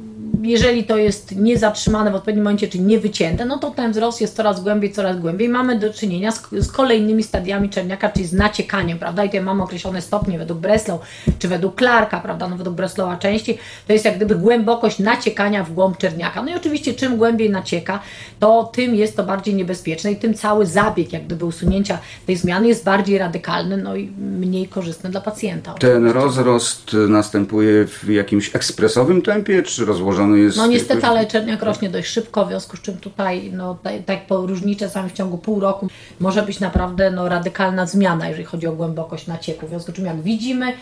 jeżeli 0.43 0.85
to 0.85 0.97
jest 0.97 1.37
niezatrzymane 1.37 2.11
w 2.11 2.15
odpowiednim 2.15 2.45
momencie, 2.45 2.69
czy 2.69 2.79
nie 2.79 3.01
wycięte, 3.01 3.45
no 3.45 3.59
to 3.59 3.71
ten 3.71 3.93
wzrost 3.93 4.21
jest 4.21 4.37
coraz 4.37 4.63
głębiej, 4.63 4.93
coraz 4.93 5.19
głębiej. 5.19 5.49
Mamy 5.49 5.79
do 5.79 5.93
czynienia 5.93 6.33
z, 6.33 6.43
z 6.53 6.73
kolejnymi 6.73 7.23
stadiami 7.23 7.71
czerniaka, 7.71 8.09
czyli 8.09 8.27
z 8.27 8.33
naciekaniem, 8.33 8.99
prawda? 8.99 9.25
I 9.25 9.29
tutaj 9.29 9.41
mamy 9.41 9.63
określone 9.63 10.03
stopnie 10.03 10.39
według 10.39 10.61
Breslau, 10.61 10.99
czy 11.39 11.49
według 11.49 11.79
Clarka, 11.79 12.21
prawda? 12.21 12.49
No 12.49 12.57
według 12.57 12.77
Breslaua 12.77 13.17
części, 13.17 13.59
to 13.87 13.93
jest 13.93 14.05
jak 14.05 14.17
gdyby 14.17 14.35
głębokość 14.35 14.99
naciekania 14.99 15.65
w 15.65 15.73
głąb 15.73 15.99
czerniaka. 15.99 16.43
No 16.43 16.51
i 16.51 16.55
oczywiście 16.55 16.95
czym 16.95 17.17
głębiej 17.17 17.51
nacieka, 17.51 18.01
to 18.41 18.71
tym 18.75 18.95
jest 18.95 19.17
to 19.17 19.25
bardziej 19.25 19.55
niebezpieczne 19.55 20.13
i 20.13 20.17
tym 20.17 20.35
cały 20.35 20.67
zabieg 20.67 21.13
jak 21.13 21.25
gdyby 21.25 21.45
usunięcia 21.45 21.99
tej 22.27 22.37
zmiany 22.37 22.69
jest 22.69 22.85
bardziej 22.85 23.19
radykalny, 23.19 23.77
no 23.77 23.97
i 23.97 24.11
mniej 24.19 24.69
korzystny 24.69 25.11
dla 25.11 25.21
pacjenta. 25.21 25.75
Ten 25.75 26.07
rozrost 26.07 26.97
następuje 27.09 27.87
w 27.87 28.09
jakimś 28.23 28.57
ekspresowym 28.57 29.23
tempie, 29.23 29.63
czy 29.63 29.85
rozłożony 29.85 30.39
jest... 30.39 30.57
No 30.57 30.67
niestety, 30.67 31.07
ale 31.07 31.27
czerniak 31.27 31.63
rośnie 31.63 31.91
dość 31.91 32.09
szybko, 32.09 32.45
w 32.45 32.49
związku 32.49 32.77
z 32.77 32.81
czym 32.81 32.97
tutaj, 32.97 33.51
no 33.53 33.79
tak, 33.83 33.95
tak 34.07 34.27
po 34.27 34.47
różnicze 34.47 34.87
czasami 34.87 35.11
w 35.11 35.13
ciągu 35.13 35.39
pół 35.39 35.61
roku 35.61 35.89
może 36.21 36.43
być 36.43 36.61
naprawdę 36.61 37.11
no, 37.11 37.29
radykalna 37.29 37.87
zmiana, 37.87 38.29
jeżeli 38.29 38.45
chodzi 38.45 38.67
o 38.67 38.73
głębokość 38.73 39.27
nacieku. 39.27 39.67
W 39.67 39.69
związku 39.69 39.93
z 39.93 39.95
czym 39.95 40.07
jak 40.07 40.23
widzimy, 40.23 40.73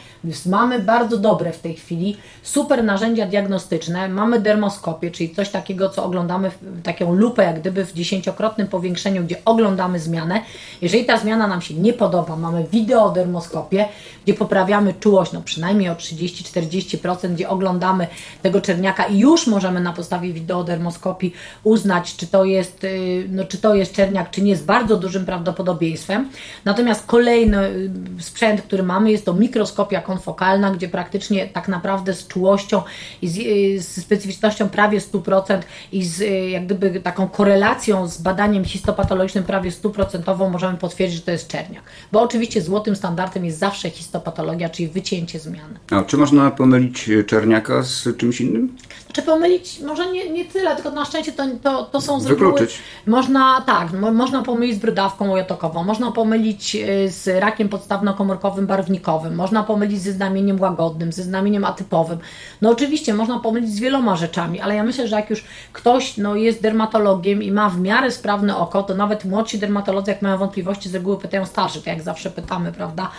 mamy 0.47 0.79
bardzo 0.79 1.17
dobre 1.17 1.53
w 1.53 1.59
tej 1.59 1.75
chwili 1.75 2.17
super 2.43 2.85
narzędzia 2.85 3.27
diagnostyczne, 3.27 4.09
mamy 4.09 4.41
dermoskopię, 4.41 5.11
czyli 5.11 5.35
coś 5.35 5.49
takiego, 5.49 5.89
co 5.89 6.05
oglądamy, 6.05 6.51
taką 6.83 7.15
lupę 7.15 7.45
jak 7.45 7.61
gdyby 7.61 7.85
w 7.85 7.93
dziesięciokrotnym 7.93 8.67
powiększeniu, 8.67 9.25
gdzie 9.25 9.37
oglądamy 9.45 10.01
zmianę. 10.01 10.43
Jeżeli 10.83 11.05
ta 11.05 11.19
zmiana 11.19 11.47
nam 11.47 11.61
się 11.61 11.75
nie 11.75 11.93
podoba, 11.93 12.37
mamy 12.37 12.65
wideodermoskopię, 12.73 13.89
gdzie 14.25 14.35
poprawiamy 14.35 14.95
czułość, 14.95 15.33
no 15.33 15.43
przynajmniej 15.43 15.89
o 15.89 15.95
30-40%, 15.95 17.30
gdzie 17.35 17.49
oglądamy 17.49 18.07
tego 18.43 18.61
czerniaka 18.61 19.05
i 19.05 19.19
już 19.19 19.47
możemy 19.47 19.81
na 19.81 19.93
podstawie 19.93 20.33
wideodermoskopii 20.33 21.33
uznać, 21.65 22.17
czy 22.17 22.27
to 22.27 22.45
jest, 22.45 22.85
y, 22.85 23.27
no, 23.31 23.45
czy 23.45 23.59
to 23.59 23.75
jest 23.75 23.93
czerniak, 23.93 24.31
czy 24.31 24.43
nie, 24.43 24.57
z 24.57 24.63
bardzo 24.63 24.97
dużym 24.97 25.27
prawdopodobieństwem. 25.27 26.29
Natomiast 26.65 27.07
kolejny 27.07 27.69
y, 27.69 27.91
sprzęt, 28.19 28.63
który 28.63 28.83
mamy, 28.83 29.11
jest 29.11 29.25
to 29.25 29.35
mikroskopia 29.35 30.01
konfokalna, 30.01 30.71
gdzie 30.71 30.89
praktycznie 30.89 31.47
tak 31.47 31.69
naprawdę 31.69 32.15
z 32.15 32.27
czułością 32.27 32.83
i 33.23 33.29
z, 33.29 33.39
y, 33.39 33.83
z 33.83 34.03
specyficznością 34.03 34.69
prawie 34.69 35.01
100% 35.01 35.59
i 35.93 36.05
z 36.05 36.21
jak 36.51 36.67
gdyby 36.67 37.01
taką 37.01 37.29
korelacją 37.29 38.09
z 38.09 38.19
badaniem 38.19 38.65
histopatologicznym 38.65 39.45
prawie 39.45 39.71
100% 39.71 40.51
możemy 40.51 40.79
potwierdzić, 40.79 41.19
że 41.19 41.25
to 41.25 41.31
jest 41.31 41.49
czerniak. 41.49 41.83
Bo 42.13 42.23
oczywiście 42.23 42.63
złotym 42.63 42.97
standardem 42.97 43.45
jest 43.45 43.59
zawsze 43.59 43.91
histopatologia, 43.91 44.69
czyli 44.69 44.89
wycięcie 44.89 45.39
zmiany. 45.39 45.75
A 45.91 46.03
czy 46.03 46.17
można 46.17 46.51
pomylić 46.51 47.10
czerniaka 47.27 47.83
z 47.83 48.17
czymś 48.17 48.41
innym? 48.41 48.77
Czy 49.13 49.23
pomylić, 49.23 49.81
może 49.81 50.13
nie, 50.13 50.31
nie 50.31 50.45
tyle, 50.45 50.75
tylko 50.77 50.91
na 50.91 51.05
szczęście 51.05 51.33
to, 51.33 51.45
to, 51.63 51.85
to 51.85 52.01
są 52.01 52.21
z 52.21 52.27
Wykluczyć. 52.27 52.79
Można, 53.07 53.61
tak, 53.67 53.93
mo, 53.93 54.13
można 54.13 54.43
pomylić 54.43 54.77
z 54.77 54.79
brudawką 54.79 55.33
ojotokową, 55.33 55.85
można 55.85 56.13
pomylić 56.13 56.77
y, 56.77 57.11
z 57.11 57.41
rakiem 57.41 57.69
podstawno-komórkowym 57.69 58.67
barwnikowym, 58.67 59.35
można 59.35 59.63
pomylić 59.63 60.01
ze 60.01 60.13
znamieniem 60.13 60.61
łagodnym, 60.61 61.13
ze 61.13 61.23
znamieniem 61.23 61.65
atypowym. 61.65 62.19
No 62.63 62.71
oczywiście 62.71 63.15
można 63.15 63.39
pomylić 63.39 63.71
z 63.71 63.81
wieloma 63.81 64.17
rzeczami, 64.17 64.61
ale 64.61 64.75
ja 64.75 64.85
myślę, 64.85 65.09
że 65.09 65.17
jak 65.17 65.31
już 65.31 65.45
ktoś 65.73 66.17
no, 66.17 66.37
jest 66.37 66.63
dermatologiem 66.63 67.43
i 67.43 67.53
ma 67.53 67.71
w 67.71 67.81
miarę 67.81 68.11
sprawne 68.11 68.57
oko, 68.57 68.83
to 68.83 68.95
nawet 68.95 69.25
młodsi 69.25 69.59
dermatolodzy, 69.59 70.11
jak 70.11 70.23
mają 70.23 70.39
wątpliwości, 70.39 70.89
z 70.89 70.95
reguły 70.95 71.19
pytają 71.19 71.47
starszy, 71.47 71.79
tak 71.79 71.87
jak 71.87 72.03
zawsze 72.03 72.31
pytamy, 72.31 72.73
prawda? 72.73 73.11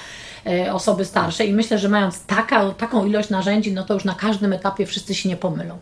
E, 0.48 0.74
osoby 0.74 1.06
starsze 1.06 1.46
i 1.46 1.54
myślę, 1.54 1.78
że 1.78 1.90
mając 1.90 2.26
taka, 2.26 2.72
taką 2.72 3.06
ilość 3.06 3.30
narzędzi, 3.30 3.74
no 3.74 3.84
to 3.84 3.94
już 3.94 4.06
na 4.06 4.16
każdym 4.16 4.54
etapie 4.54 4.86
wszyscy 4.86 5.16
się 5.16 5.30
nie 5.30 5.38
pomylą. 5.38 5.78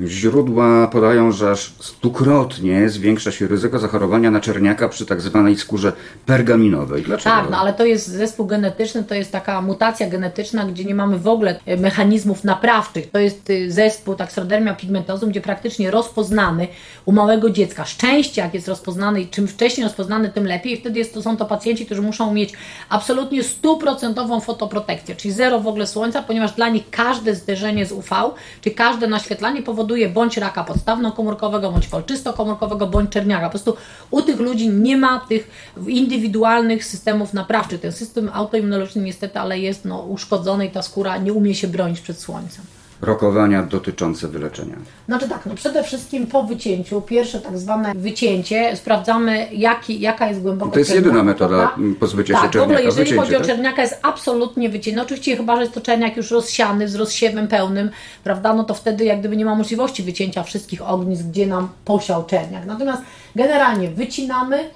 Źródła 0.00 0.88
podają, 0.88 1.32
że 1.32 1.50
aż 1.50 1.72
stukrotnie 1.80 2.88
zwiększa 2.88 3.32
się 3.32 3.46
ryzyko 3.46 3.78
zachorowania 3.78 4.30
na 4.30 4.40
czerniaka 4.40 4.88
przy 4.88 5.06
tak 5.06 5.20
zwanej 5.20 5.56
skórze 5.56 5.92
pergaminowej. 6.26 7.02
Dlaczego? 7.02 7.36
Tak, 7.36 7.50
no 7.50 7.58
ale 7.58 7.72
to 7.72 7.84
jest 7.84 8.08
zespół 8.08 8.46
genetyczny, 8.46 9.04
to 9.04 9.14
jest 9.14 9.32
taka 9.32 9.62
mutacja 9.62 10.08
genetyczna, 10.08 10.64
gdzie 10.64 10.84
nie 10.84 10.94
mamy 10.94 11.18
w 11.18 11.28
ogóle 11.28 11.60
e, 11.66 11.76
mechanizmów 11.76 12.44
naprawczych. 12.44 13.10
To 13.10 13.18
jest 13.18 13.50
y, 13.50 13.72
zespół 13.72 14.14
taksrodermia 14.14 14.74
pigmentozum, 14.74 15.30
gdzie 15.30 15.40
praktycznie 15.40 15.90
rozpoznany 15.90 16.68
u 17.04 17.12
małego 17.12 17.50
dziecka. 17.50 17.84
Szczęście, 17.84 18.42
jak 18.42 18.54
jest 18.54 18.68
rozpoznany 18.68 19.20
i 19.20 19.28
czym 19.28 19.48
wcześniej 19.48 19.84
rozpoznany, 19.84 20.28
tym 20.28 20.46
lepiej. 20.46 20.72
I 20.72 20.76
wtedy 20.76 20.98
jest 20.98 21.14
to, 21.14 21.22
są 21.22 21.36
to 21.36 21.44
pacjenci, 21.44 21.86
którzy 21.86 22.02
muszą 22.02 22.34
mieć 22.34 22.52
absolutnie 22.88 23.42
stuprocentową 23.42 24.40
fotoprotekcję, 24.40 25.16
czyli 25.16 25.34
zero 25.34 25.60
w 25.60 25.66
ogóle 25.66 25.86
słońca, 25.86 26.22
ponieważ 26.22 26.52
dla 26.52 26.68
nich 26.68 26.90
każde 26.90 27.34
zderzenie 27.34 27.86
z 27.86 27.92
UV, 27.92 28.30
czy 28.60 28.70
każde 28.70 29.06
naświetlanie 29.06 29.62
powoduje 29.62 29.83
powoduje 29.84 30.08
bądź 30.08 30.36
raka 30.36 30.64
podstawno-komórkowego, 30.64 31.72
bądź 31.72 31.88
kolczysto-komórkowego, 31.88 32.90
bądź 32.90 33.10
czerniaka. 33.10 33.46
Po 33.46 33.50
prostu 33.50 33.76
u 34.10 34.22
tych 34.22 34.40
ludzi 34.40 34.68
nie 34.68 34.96
ma 34.96 35.20
tych 35.28 35.50
indywidualnych 35.86 36.84
systemów 36.84 37.34
naprawczych. 37.34 37.80
Ten 37.80 37.92
system 37.92 38.30
autoimmunologiczny 38.32 39.02
niestety, 39.02 39.38
ale 39.38 39.58
jest 39.58 39.84
no, 39.84 40.02
uszkodzony 40.02 40.66
i 40.66 40.70
ta 40.70 40.82
skóra 40.82 41.16
nie 41.18 41.32
umie 41.32 41.54
się 41.54 41.68
bronić 41.68 42.00
przed 42.00 42.18
słońcem 42.18 42.64
rokowania 43.04 43.62
dotyczące 43.62 44.28
wyleczenia? 44.28 44.76
Znaczy 45.06 45.28
tak, 45.28 45.46
no 45.46 45.54
przede 45.54 45.82
wszystkim 45.82 46.26
po 46.26 46.42
wycięciu, 46.42 47.00
pierwsze 47.00 47.40
tak 47.40 47.58
zwane 47.58 47.92
wycięcie, 47.94 48.76
sprawdzamy 48.76 49.48
jaki, 49.52 50.00
jaka 50.00 50.28
jest 50.28 50.42
głębokość 50.42 50.74
To 50.74 50.78
jest 50.78 50.94
jedyna 50.94 51.22
metoda 51.22 51.76
pozbycia 52.00 52.34
tak, 52.34 52.42
się 52.42 52.50
czerniaka. 52.50 52.66
w 52.66 52.70
ogóle 52.70 52.84
jeżeli 52.84 53.04
wycięcie, 53.04 53.20
chodzi 53.20 53.32
tak? 53.32 53.42
o 53.42 53.46
czerniaka 53.46 53.82
jest 53.82 53.98
absolutnie 54.02 54.68
wycięcie. 54.68 54.96
No 54.96 55.02
oczywiście 55.02 55.36
chyba, 55.36 55.56
że 55.56 55.62
jest 55.62 55.74
to 55.74 55.80
czerniak 55.80 56.16
już 56.16 56.30
rozsiany, 56.30 56.88
z 56.88 56.94
rozsiewem 56.94 57.48
pełnym, 57.48 57.90
prawda, 58.24 58.54
no 58.54 58.64
to 58.64 58.74
wtedy 58.74 59.04
jak 59.04 59.20
gdyby 59.20 59.36
nie 59.36 59.44
ma 59.44 59.54
możliwości 59.54 60.02
wycięcia 60.02 60.42
wszystkich 60.42 60.88
ognisk, 60.88 61.22
gdzie 61.22 61.46
nam 61.46 61.68
posiał 61.84 62.24
czerniak. 62.24 62.66
Natomiast 62.66 63.02
generalnie 63.36 63.90
wycinamy, 63.90 64.70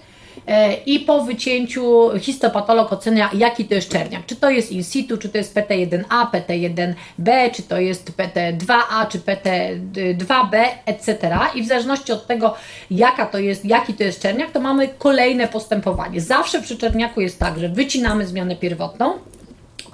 i 0.86 1.00
po 1.00 1.24
wycięciu 1.24 2.10
histopatolog 2.20 2.92
ocenia, 2.92 3.30
jaki 3.34 3.64
to 3.64 3.74
jest 3.74 3.90
czerniak. 3.90 4.26
Czy 4.26 4.36
to 4.36 4.50
jest 4.50 4.72
in 4.72 4.84
situ, 4.84 5.18
czy 5.18 5.28
to 5.28 5.38
jest 5.38 5.54
PT1A, 5.54 6.30
PT1B, 6.32 7.50
czy 7.52 7.62
to 7.62 7.78
jest 7.78 8.12
PT2A, 8.16 9.08
czy 9.08 9.18
PT2B, 9.18 10.64
etc. 10.86 11.38
I 11.54 11.62
w 11.62 11.66
zależności 11.66 12.12
od 12.12 12.26
tego, 12.26 12.54
jaka 12.90 13.26
to 13.26 13.38
jest, 13.38 13.64
jaki 13.64 13.94
to 13.94 14.04
jest 14.04 14.22
czerniak, 14.22 14.50
to 14.50 14.60
mamy 14.60 14.88
kolejne 14.98 15.48
postępowanie. 15.48 16.20
Zawsze 16.20 16.62
przy 16.62 16.76
czerniaku 16.76 17.20
jest 17.20 17.38
tak, 17.38 17.58
że 17.58 17.68
wycinamy 17.68 18.26
zmianę 18.26 18.56
pierwotną, 18.56 19.18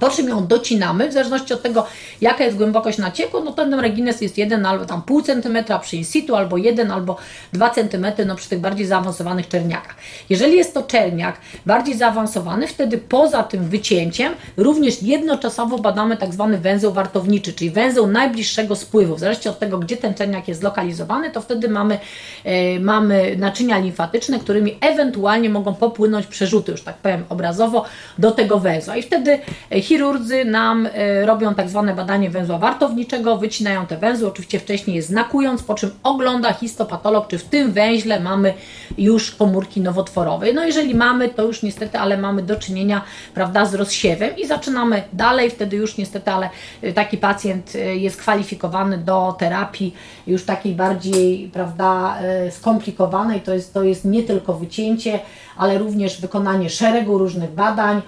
po 0.01 0.11
czym 0.11 0.29
ją 0.29 0.47
docinamy, 0.47 1.09
w 1.09 1.13
zależności 1.13 1.55
od 1.55 1.63
tego, 1.63 1.87
jaka 2.21 2.45
jest 2.45 2.57
głębokość 2.57 2.99
nacieku, 2.99 3.45
no 3.45 3.53
ten 3.53 3.75
regines 3.75 4.21
jest 4.21 4.39
1 4.39 4.67
albo 4.67 4.85
tam 4.85 5.03
pół 5.03 5.23
centymetra 5.23 5.79
przy 5.79 5.97
in 5.97 6.05
situ, 6.05 6.37
albo 6.37 6.57
1 6.57 6.91
albo 6.91 7.17
2 7.53 7.71
centymetry 7.71 8.25
no 8.25 8.37
przy 8.37 8.49
tych 8.49 8.61
bardziej 8.61 8.87
zaawansowanych 8.87 9.49
czerniakach. 9.49 9.95
Jeżeli 10.31 10.57
jest 10.57 10.75
to 10.75 10.83
czerniak 10.83 11.37
bardziej 11.67 11.97
zaawansowany, 11.97 12.67
wtedy 12.67 12.99
poza 12.99 13.43
tym 13.43 13.69
wycięciem 13.69 14.35
również 14.57 15.03
jednoczasowo 15.03 15.79
badamy 15.79 16.17
tak 16.17 16.33
zwany 16.33 16.59
węzeł 16.59 16.93
wartowniczy, 16.93 17.53
czyli 17.53 17.71
węzeł 17.71 18.07
najbliższego 18.07 18.77
spływu. 18.77 19.17
W 19.17 19.19
zależności 19.19 19.49
od 19.49 19.59
tego, 19.59 19.79
gdzie 19.79 19.97
ten 19.97 20.15
czerniak 20.15 20.49
jest 20.49 20.61
zlokalizowany, 20.61 21.31
to 21.31 21.41
wtedy 21.41 21.69
mamy, 21.69 21.99
e, 22.45 22.81
mamy 22.81 23.37
naczynia 23.37 23.79
limfatyczne, 23.79 24.39
którymi 24.39 24.79
ewentualnie 24.81 25.51
mogą 25.51 25.75
popłynąć 25.75 26.27
przerzuty, 26.27 26.73
już 26.73 26.83
tak 26.83 26.97
powiem 26.97 27.25
obrazowo, 27.29 27.85
do 28.19 28.31
tego 28.31 28.61
węzła. 28.61 28.97
I 28.97 29.03
wtedy 29.03 29.39
e, 29.71 29.83
Chirurdzy 29.85 30.45
nam 30.45 30.89
e, 30.93 31.27
robią 31.27 31.55
tak 31.55 31.69
zwane 31.69 31.95
badanie 31.95 32.31
węzła 32.31 32.59
wartowniczego, 32.59 33.39
wycinają 33.39 33.87
te 33.87 33.97
węzły, 33.97 34.29
oczywiście 34.29 34.61
wcześniej 34.61 34.97
je 34.97 35.03
znakując, 35.03 35.63
po 35.63 35.75
czym 35.75 35.91
ogląda 36.03 36.53
histopatolog, 36.53 37.29
czy 37.29 37.39
w 37.39 37.45
tym 37.45 37.73
węźle 37.73 38.21
mamy 38.21 38.55
już 38.99 39.31
komórki 39.31 39.81
nowotworowe. 39.81 40.53
No 40.53 40.65
jeżeli 40.65 40.95
mamy, 40.95 41.29
to 41.29 41.43
już 41.43 41.63
niestety, 41.63 41.99
ale 41.99 42.17
mamy 42.17 42.43
do 42.43 42.57
czynienia, 42.57 43.03
prawda, 43.35 43.67
z 43.67 43.75
rozsiewem 43.75 44.37
i 44.37 44.47
zaczynamy 44.47 45.03
dalej, 45.13 45.51
wtedy 45.51 45.77
już 45.77 45.97
niestety, 45.97 46.31
ale 46.31 46.51
e, 46.83 46.93
taki 46.93 47.19
pacjent 47.19 47.73
e, 47.75 47.79
jest 47.79 48.17
kwalifikowany 48.17 48.99
do 48.99 49.37
terapii 49.39 49.95
już 50.27 50.45
takiej 50.45 50.75
bardziej, 50.75 51.51
prawda, 51.53 52.19
skomplikowanej, 52.51 53.41
to 53.41 53.55
jest, 53.55 53.75
to 53.75 53.83
jest 53.83 54.05
nie 54.05 54.23
tylko 54.23 54.55
wycięcie, 54.55 55.21
ale 55.57 55.79
również 55.79 56.21
wykonanie 56.21 56.71
szeregu 56.71 57.19
różnych 57.19 57.51
badań, 57.51 58.03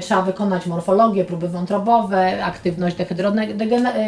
trzeba 0.00 0.22
wykonać 0.22 0.66
morfologię, 0.66 1.24
próby 1.24 1.48
wątrobowe, 1.48 2.44
aktywność 2.44 2.96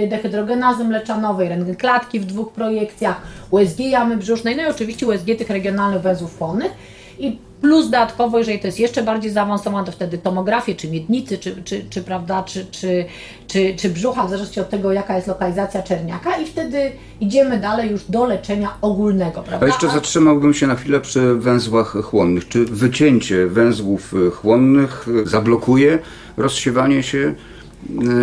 dehydrogenazy 0.09 0.85
mleczanowej, 0.85 1.49
rentgen 1.49 1.77
klatki 1.77 2.21
w 2.21 2.25
dwóch 2.25 2.53
projekcjach, 2.53 3.23
USG 3.51 3.81
jamy 3.81 4.17
brzusznej, 4.17 4.57
no 4.57 4.63
i 4.63 4.67
oczywiście 4.67 5.07
USG 5.07 5.27
tych 5.39 5.51
regionalnych 5.51 6.03
węzłów 6.03 6.35
płonnych. 6.35 6.73
I 7.19 7.39
plus 7.65 7.85
dodatkowo, 7.85 8.39
jeżeli 8.39 8.59
to 8.59 8.67
jest 8.67 8.81
jeszcze 8.81 9.03
bardziej 9.03 9.31
zaawansowane, 9.31 9.87
to 9.87 9.93
wtedy 9.93 10.19
tomografię, 10.19 10.75
czy 10.75 10.91
miednicy, 10.91 11.39
czy, 11.39 11.63
czy, 11.65 11.85
czy, 11.91 12.03
prawda, 12.03 12.43
czy, 12.43 12.67
czy, 12.67 13.05
czy, 13.47 13.75
czy 13.77 13.91
brzucha, 13.91 14.27
w 14.27 14.31
zależności 14.31 14.61
od 14.61 14.71
tego, 14.71 14.93
jaka 14.93 15.17
jest 15.17 15.29
lokalizacja 15.29 15.83
czerniaka 15.83 16.37
i 16.37 16.47
wtedy 16.47 16.93
idziemy 17.21 17.61
dalej 17.61 17.91
już 17.91 18.05
do 18.05 18.27
leczenia 18.27 18.75
ogólnego, 18.81 19.43
prawda? 19.43 19.67
A 19.67 19.69
jeszcze 19.69 19.89
zatrzymałbym 19.89 20.55
się 20.55 20.67
na 20.67 20.75
chwilę 20.75 21.01
przy 21.01 21.35
węzłach 21.35 21.97
chłonnych. 22.03 22.49
Czy 22.49 22.65
wycięcie 22.65 23.47
węzłów 23.47 24.15
chłonnych 24.35 25.07
zablokuje 25.25 25.99
rozsiewanie 26.37 27.03
się 27.03 27.35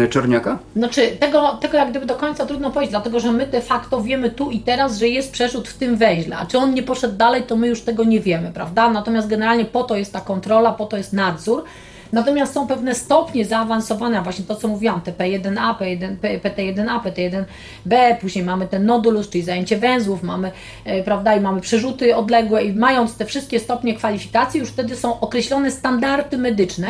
czerniaka? 0.10 0.60
Znaczy, 0.75 1.18
tego, 1.20 1.58
tego 1.62 1.77
jak 1.77 1.89
gdyby 1.89 2.06
do 2.06 2.15
końca 2.15 2.46
trudno 2.46 2.72
powiedzieć, 2.72 2.91
dlatego 2.91 3.20
że 3.20 3.32
my 3.32 3.48
de 3.48 3.62
facto 3.62 4.01
wiemy 4.01 4.30
tu 4.30 4.51
i 4.51 4.60
teraz, 4.60 4.98
że 4.98 5.08
jest 5.08 5.32
przerzut 5.32 5.68
w 5.68 5.77
tym 5.77 5.98
węźle, 5.98 6.38
a 6.38 6.46
czy 6.46 6.58
on 6.58 6.74
nie 6.74 6.84
poszedł 6.84 7.18
dalej, 7.18 7.44
to 7.44 7.56
my 7.56 7.68
już 7.68 7.82
tego 7.82 8.03
nie 8.03 8.20
wiemy, 8.20 8.51
prawda? 8.53 8.89
Natomiast 8.89 9.27
generalnie 9.27 9.65
po 9.65 9.84
to 9.84 9.96
jest 9.96 10.13
ta 10.13 10.22
kontrola, 10.22 10.72
po 10.72 10.86
to 10.86 10.98
jest 10.98 11.13
nadzór, 11.13 11.63
Natomiast 12.12 12.53
są 12.53 12.68
pewne 12.68 12.96
stopnie 12.96 13.46
zaawansowane, 13.46 14.22
właśnie 14.22 14.46
to 14.46 14.56
co 14.56 14.68
mówiłam, 14.68 15.01
te 15.01 15.12
P1A, 15.12 15.75
P1, 15.77 16.15
PT1A, 16.18 17.00
PT1B, 17.03 18.15
później 18.22 18.46
mamy 18.46 18.68
ten 18.68 18.86
nodulus, 18.86 19.30
czyli 19.30 19.44
zajęcie 19.44 19.77
węzłów, 19.77 20.24
mamy, 20.24 20.51
e, 20.86 21.03
prawda, 21.03 21.36
i 21.36 21.39
mamy 21.39 21.62
przerzuty 21.62 22.15
odległe 22.15 22.63
i 22.63 22.74
mając 22.74 23.18
te 23.18 23.25
wszystkie 23.25 23.60
stopnie 23.60 23.96
kwalifikacji, 23.96 24.60
już 24.60 24.70
wtedy 24.70 24.96
są 24.96 25.20
określone 25.20 25.72
standardy 25.72 26.38
medyczne. 26.38 26.88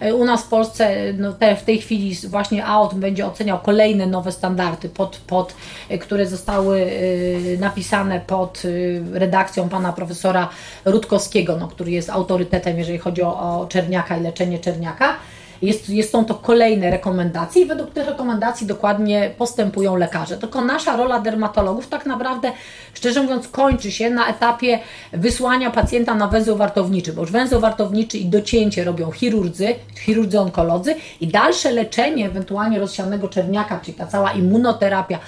E, 0.00 0.14
u 0.14 0.24
nas 0.24 0.44
w 0.44 0.48
Polsce 0.48 1.12
no, 1.18 1.32
te, 1.32 1.56
w 1.56 1.62
tej 1.62 1.78
chwili 1.78 2.16
właśnie 2.28 2.66
AOT 2.66 2.94
będzie 2.94 3.26
oceniał 3.26 3.58
kolejne 3.58 4.06
nowe 4.06 4.32
standardy, 4.32 4.88
pod, 4.88 5.16
pod, 5.26 5.54
e, 5.88 5.98
które 5.98 6.26
zostały 6.26 6.90
napisane 7.58 8.20
pod 8.20 8.62
redakcją 9.12 9.68
pana 9.68 9.92
profesora 9.92 10.48
Rutkowskiego, 10.84 11.56
no, 11.56 11.68
który 11.68 11.90
jest 11.90 12.10
autorytetem, 12.10 12.78
jeżeli 12.78 12.98
chodzi 12.98 13.22
o, 13.22 13.60
o 13.60 13.66
czerniaka 13.66 14.16
i 14.16 14.22
leczenie 14.22 14.58
czerniaka. 14.64 15.16
Jest, 15.62 15.88
jest, 15.88 16.12
są 16.12 16.24
to 16.24 16.34
kolejne 16.34 16.90
rekomendacje 16.90 17.62
i 17.62 17.66
według 17.66 17.90
tych 17.90 18.06
rekomendacji 18.06 18.66
dokładnie 18.66 19.30
postępują 19.38 19.96
lekarze. 19.96 20.36
Tylko 20.36 20.64
nasza 20.64 20.96
rola 20.96 21.20
dermatologów 21.20 21.88
tak 21.88 22.06
naprawdę, 22.06 22.52
szczerze 22.94 23.22
mówiąc, 23.22 23.48
kończy 23.48 23.90
się 23.90 24.10
na 24.10 24.28
etapie 24.28 24.78
wysłania 25.12 25.70
pacjenta 25.70 26.14
na 26.14 26.28
węzeł 26.28 26.56
wartowniczy, 26.56 27.12
bo 27.12 27.20
już 27.20 27.32
węzeł 27.32 27.60
wartowniczy 27.60 28.18
i 28.18 28.26
docięcie 28.26 28.84
robią 28.84 29.10
chirurdzy, 29.10 29.74
chirurdzy 30.04 30.40
onkolodzy 30.40 30.94
i 31.20 31.26
dalsze 31.26 31.72
leczenie 31.72 32.26
ewentualnie 32.26 32.78
rozsianego 32.78 33.28
czerniaka, 33.28 33.80
czyli 33.80 33.98
ta 33.98 34.06
cała 34.06 34.32
immunoterapia, 34.32 35.18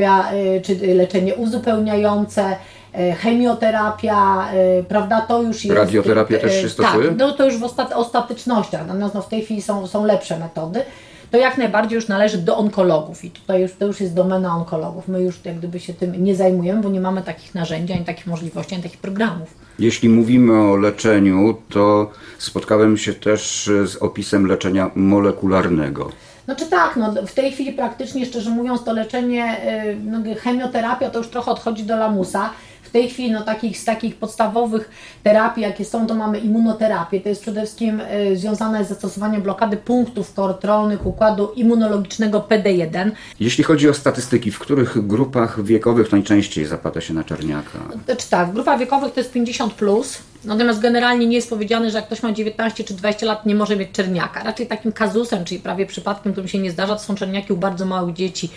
y, 0.00 0.60
czy 0.64 0.94
leczenie 0.94 1.34
uzupełniające, 1.34 2.56
chemioterapia, 2.96 4.48
e, 4.52 4.82
prawda, 4.82 5.20
to 5.20 5.42
już 5.42 5.64
jest... 5.64 5.76
Radioterapię 5.76 6.38
też 6.38 6.60
się 6.60 6.66
e, 6.66 6.70
stosuje? 6.70 7.08
Tak, 7.08 7.18
no 7.18 7.32
to 7.32 7.44
już 7.44 7.58
w 7.58 7.64
ostatecznościach, 7.94 8.86
natomiast 8.86 9.14
no 9.14 9.22
w 9.22 9.28
tej 9.28 9.42
chwili 9.44 9.62
są, 9.62 9.86
są 9.86 10.04
lepsze 10.04 10.38
metody. 10.38 10.82
To 11.30 11.36
jak 11.36 11.58
najbardziej 11.58 11.96
już 11.96 12.08
należy 12.08 12.38
do 12.38 12.56
onkologów 12.56 13.24
i 13.24 13.30
tutaj 13.30 13.62
już, 13.62 13.72
to 13.72 13.86
już 13.86 14.00
jest 14.00 14.14
domena 14.14 14.56
onkologów. 14.56 15.08
My 15.08 15.22
już 15.22 15.44
jak 15.44 15.58
gdyby 15.58 15.80
się 15.80 15.94
tym 15.94 16.24
nie 16.24 16.34
zajmujemy, 16.36 16.82
bo 16.82 16.88
nie 16.88 17.00
mamy 17.00 17.22
takich 17.22 17.54
narzędzi, 17.54 17.92
ani 17.92 18.04
takich 18.04 18.26
możliwości, 18.26 18.74
ani 18.74 18.82
takich 18.82 18.98
programów. 18.98 19.54
Jeśli 19.78 20.08
mówimy 20.08 20.52
o 20.70 20.76
leczeniu, 20.76 21.56
to 21.68 22.10
spotkałem 22.38 22.96
się 22.96 23.14
też 23.14 23.70
z 23.84 23.96
opisem 23.96 24.46
leczenia 24.46 24.90
molekularnego. 24.94 26.10
Znaczy 26.44 26.66
tak, 26.66 26.96
no 26.96 27.14
w 27.26 27.34
tej 27.34 27.52
chwili 27.52 27.72
praktycznie, 27.72 28.26
szczerze 28.26 28.50
mówiąc, 28.50 28.84
to 28.84 28.92
leczenie, 28.92 29.56
no, 30.04 30.18
chemioterapia 30.40 31.10
to 31.10 31.18
już 31.18 31.28
trochę 31.28 31.50
odchodzi 31.50 31.84
do 31.84 31.96
lamusa. 31.96 32.50
W 32.96 32.98
tej 32.98 33.08
chwili 33.10 33.30
no, 33.30 33.42
takich, 33.42 33.78
z 33.78 33.84
takich 33.84 34.16
podstawowych 34.16 34.90
terapii, 35.22 35.62
jakie 35.62 35.84
są, 35.84 36.06
to 36.06 36.14
mamy 36.14 36.38
immunoterapię. 36.38 37.20
To 37.20 37.28
jest 37.28 37.42
przede 37.42 37.60
wszystkim 37.60 38.00
y, 38.00 38.36
związane 38.36 38.84
z 38.84 38.88
zastosowaniem 38.88 39.42
blokady 39.42 39.76
punktów 39.76 40.34
kontrolnych 40.34 41.06
układu 41.06 41.52
immunologicznego 41.56 42.40
PD1. 42.40 43.10
Jeśli 43.40 43.64
chodzi 43.64 43.88
o 43.88 43.94
statystyki, 43.94 44.50
w 44.50 44.58
których 44.58 45.06
grupach 45.06 45.64
wiekowych 45.64 46.12
najczęściej 46.12 46.66
zapada 46.66 47.00
się 47.00 47.14
na 47.14 47.24
czerniaka? 47.24 47.78
Znaczy 48.04 48.30
tak, 48.30 48.50
w 48.50 48.52
grupach 48.52 48.78
wiekowych 48.78 49.12
to 49.12 49.20
jest 49.20 49.34
50+, 49.34 49.70
plus, 49.70 50.18
Natomiast 50.46 50.80
generalnie 50.80 51.26
nie 51.26 51.36
jest 51.36 51.50
powiedziane, 51.50 51.90
że 51.90 51.98
jak 51.98 52.06
ktoś 52.06 52.22
ma 52.22 52.32
19 52.32 52.84
czy 52.84 52.94
20 52.94 53.26
lat, 53.26 53.46
nie 53.46 53.54
może 53.54 53.76
mieć 53.76 53.90
czerniaka. 53.92 54.42
Raczej 54.42 54.66
takim 54.66 54.92
kazusem, 54.92 55.44
czyli 55.44 55.60
prawie 55.60 55.86
przypadkiem, 55.86 56.32
którym 56.32 56.48
się 56.48 56.58
nie 56.58 56.70
zdarza, 56.70 56.96
to 56.96 57.02
są 57.02 57.14
czerniaki 57.14 57.52
u 57.52 57.56
bardzo 57.56 57.86
małych 57.86 58.14
dzieci 58.14 58.50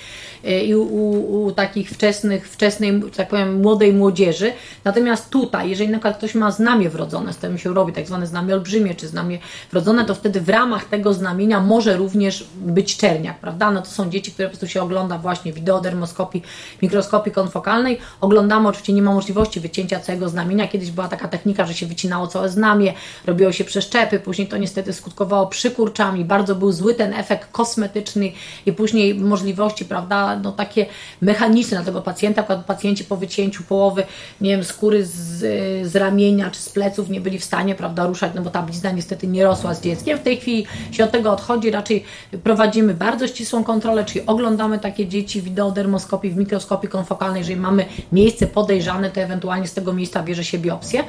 y, 0.45 0.59
i 0.61 0.75
u, 0.75 0.81
u, 0.81 1.43
u 1.43 1.51
takich 1.51 1.89
wczesnych, 1.89 2.49
wczesnej, 2.49 3.01
tak 3.17 3.27
powiem, 3.27 3.61
młodej 3.61 3.93
młodzieży. 3.93 4.51
Natomiast 4.83 5.29
tutaj, 5.29 5.69
jeżeli 5.69 5.89
na 5.89 5.97
przykład 5.97 6.17
ktoś 6.17 6.35
ma 6.35 6.51
znamie 6.51 6.89
wrodzone, 6.89 7.33
z 7.33 7.37
tym 7.37 7.57
się 7.57 7.73
robi 7.73 7.93
tak 7.93 8.07
zwane 8.07 8.27
znamie 8.27 8.53
olbrzymie, 8.53 8.95
czy 8.95 9.07
znamie 9.07 9.39
wrodzone, 9.71 10.05
to 10.05 10.15
wtedy 10.15 10.41
w 10.41 10.49
ramach 10.49 10.85
tego 10.85 11.13
znamienia 11.13 11.61
może 11.61 11.97
również 11.97 12.47
być 12.55 12.97
czerniak, 12.97 13.39
prawda? 13.39 13.71
No 13.71 13.81
to 13.81 13.87
są 13.87 14.09
dzieci, 14.09 14.31
które 14.31 14.47
po 14.47 14.51
prostu 14.51 14.67
się 14.67 14.81
ogląda 14.81 15.17
właśnie 15.17 15.53
wideodermoskopii, 15.53 16.43
mikroskopii 16.81 17.31
konfokalnej. 17.31 17.99
Oglądamy, 18.21 18.67
oczywiście 18.67 18.93
nie 18.93 19.01
ma 19.01 19.13
możliwości 19.13 19.59
wycięcia 19.59 19.99
całego 19.99 20.29
znamienia. 20.29 20.67
Kiedyś 20.67 20.91
była 20.91 21.07
taka 21.07 21.27
technika, 21.27 21.65
że 21.65 21.73
się 21.79 21.85
wycinało 21.85 22.27
całe 22.27 22.49
znamie, 22.49 22.93
robiło 23.25 23.51
się 23.51 23.63
przeszczepy, 23.63 24.19
później 24.19 24.47
to 24.47 24.57
niestety 24.57 24.93
skutkowało 24.93 25.47
przykurczami, 25.47 26.25
bardzo 26.25 26.55
był 26.55 26.71
zły 26.71 26.93
ten 26.93 27.13
efekt 27.13 27.51
kosmetyczny 27.51 28.31
i 28.65 28.73
później 28.73 29.15
możliwości, 29.15 29.85
prawda, 29.85 30.39
no 30.43 30.51
takie 30.51 30.85
mechaniczne 31.21 31.77
dla 31.77 31.85
tego 31.85 32.01
pacjenta, 32.01 32.43
kiedy 32.43 32.63
pacjenci 32.63 33.03
po 33.03 33.17
wycięciu 33.17 33.63
połowy, 33.63 34.03
nie 34.41 34.49
wiem, 34.49 34.63
skóry 34.63 35.05
z, 35.05 35.39
z 35.87 35.95
ramienia 35.95 36.51
czy 36.51 36.59
z 36.59 36.69
pleców 36.69 37.09
nie 37.09 37.21
byli 37.21 37.39
w 37.39 37.43
stanie, 37.43 37.75
prawda, 37.75 38.07
ruszać, 38.07 38.31
no 38.35 38.41
bo 38.41 38.49
ta 38.49 38.61
blizna 38.61 38.91
niestety 38.91 39.27
nie 39.27 39.43
rosła 39.43 39.73
z 39.73 39.81
dzieckiem. 39.81 40.17
W 40.17 40.21
tej 40.21 40.37
chwili 40.37 40.65
się 40.91 41.03
od 41.03 41.11
tego 41.11 41.31
odchodzi, 41.31 41.71
raczej 41.71 42.03
prowadzimy 42.43 42.93
bardzo 42.93 43.27
ścisłą 43.27 43.63
kontrolę, 43.63 44.05
czyli 44.05 44.25
oglądamy 44.25 44.79
takie 44.79 45.07
dzieci 45.07 45.41
wideodermoskopii, 45.41 46.31
w 46.31 46.37
mikroskopii 46.37 46.89
konfokalnej, 46.89 47.39
jeżeli 47.39 47.59
mamy 47.59 47.85
miejsce 48.11 48.47
podejrzane, 48.47 49.09
to 49.09 49.21
ewentualnie 49.21 49.67
z 49.67 49.73
tego 49.73 49.93
miejsca 49.93 50.23
bierze 50.23 50.43
się 50.43 50.57
biopsję. 50.57 51.03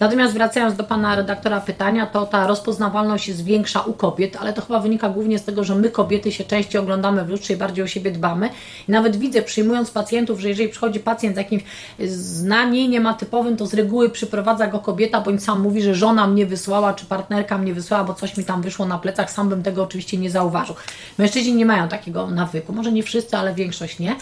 Natomiast 0.00 0.34
wracając 0.34 0.76
do 0.76 0.84
Pana 0.84 1.16
redaktora 1.16 1.60
pytania, 1.60 2.06
to 2.06 2.26
ta 2.26 2.46
rozpoznawalność 2.46 3.28
jest 3.28 3.44
większa 3.44 3.80
u 3.80 3.92
kobiet, 3.92 4.36
ale 4.40 4.52
to 4.52 4.62
chyba 4.62 4.80
wynika 4.80 5.08
głównie 5.08 5.38
z 5.38 5.44
tego, 5.44 5.64
że 5.64 5.74
my 5.74 5.90
kobiety 5.90 6.32
się 6.32 6.44
częściej 6.44 6.80
oglądamy 6.80 7.24
w 7.24 7.28
lustrze 7.28 7.52
i 7.52 7.56
bardziej 7.56 7.84
o 7.84 7.86
siebie 7.86 8.10
dbamy. 8.10 8.50
I 8.88 8.92
nawet 8.92 9.16
widzę, 9.16 9.42
przyjmując 9.42 9.90
pacjentów, 9.90 10.40
że 10.40 10.48
jeżeli 10.48 10.68
przychodzi 10.68 11.00
pacjent 11.00 11.34
z 11.34 11.38
jakimś 11.38 11.62
znamieniem 12.06 13.06
atypowym, 13.06 13.56
to 13.56 13.66
z 13.66 13.74
reguły 13.74 14.10
przyprowadza 14.10 14.66
go 14.66 14.78
kobieta, 14.78 15.20
bądź 15.20 15.42
sam 15.42 15.60
mówi, 15.60 15.82
że 15.82 15.94
żona 15.94 16.26
mnie 16.26 16.46
wysłała, 16.46 16.94
czy 16.94 17.06
partnerka 17.06 17.58
mnie 17.58 17.74
wysłała, 17.74 18.04
bo 18.04 18.14
coś 18.14 18.36
mi 18.36 18.44
tam 18.44 18.62
wyszło 18.62 18.86
na 18.86 18.98
plecach, 18.98 19.30
sam 19.30 19.48
bym 19.48 19.62
tego 19.62 19.82
oczywiście 19.82 20.18
nie 20.18 20.30
zauważył. 20.30 20.74
Mężczyźni 21.18 21.54
nie 21.54 21.66
mają 21.66 21.88
takiego 21.88 22.30
nawyku, 22.30 22.72
może 22.72 22.92
nie 22.92 23.02
wszyscy, 23.02 23.36
ale 23.36 23.54
większość 23.54 23.98
nie. 23.98 24.16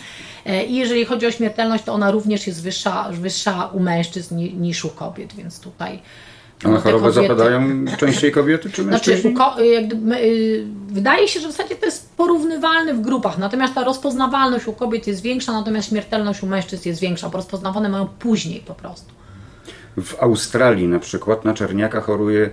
E, 0.47 0.65
I 0.65 0.77
jeżeli 0.77 1.05
chodzi 1.05 1.27
o 1.27 1.31
śmiertelność, 1.31 1.85
to 1.85 1.93
ona 1.93 2.11
również 2.11 2.47
jest 2.47 2.63
wyższa, 2.63 3.09
wyższa 3.13 3.67
u 3.73 3.81
mężczyzn 3.81 4.37
niż 4.37 4.85
u 4.85 4.89
kobiet, 4.89 5.35
więc 5.35 5.61
tutaj. 5.61 5.99
A 6.65 6.69
na 6.69 6.81
chorobę 6.81 7.09
kobiety... 7.09 7.29
zapadają 7.29 7.85
częściej 7.99 8.33
kobiety 8.33 8.71
czy 8.71 8.83
znaczy, 8.83 9.11
mężczyźni? 9.11 9.37
Znaczy, 9.37 10.67
wydaje 10.89 11.29
się, 11.29 11.41
że 11.41 11.49
w 11.49 11.51
zasadzie 11.51 11.77
to 11.77 11.87
jest 11.87 12.17
porównywalne 12.17 12.95
w 12.95 13.01
grupach, 13.01 13.39
natomiast 13.39 13.75
ta 13.75 13.85
rozpoznawalność 13.85 14.67
u 14.67 14.73
kobiet 14.73 15.07
jest 15.07 15.23
większa, 15.23 15.53
natomiast 15.53 15.89
śmiertelność 15.89 16.43
u 16.43 16.47
mężczyzn 16.47 16.89
jest 16.89 17.01
większa, 17.01 17.29
bo 17.29 17.37
rozpoznawane 17.37 17.89
mają 17.89 18.07
później 18.07 18.61
po 18.61 18.75
prostu. 18.75 19.13
W 19.97 20.23
Australii 20.23 20.89
na 20.89 20.99
przykład 20.99 21.45
na 21.45 21.55
czerniaka 21.55 22.01
choruje 22.01 22.51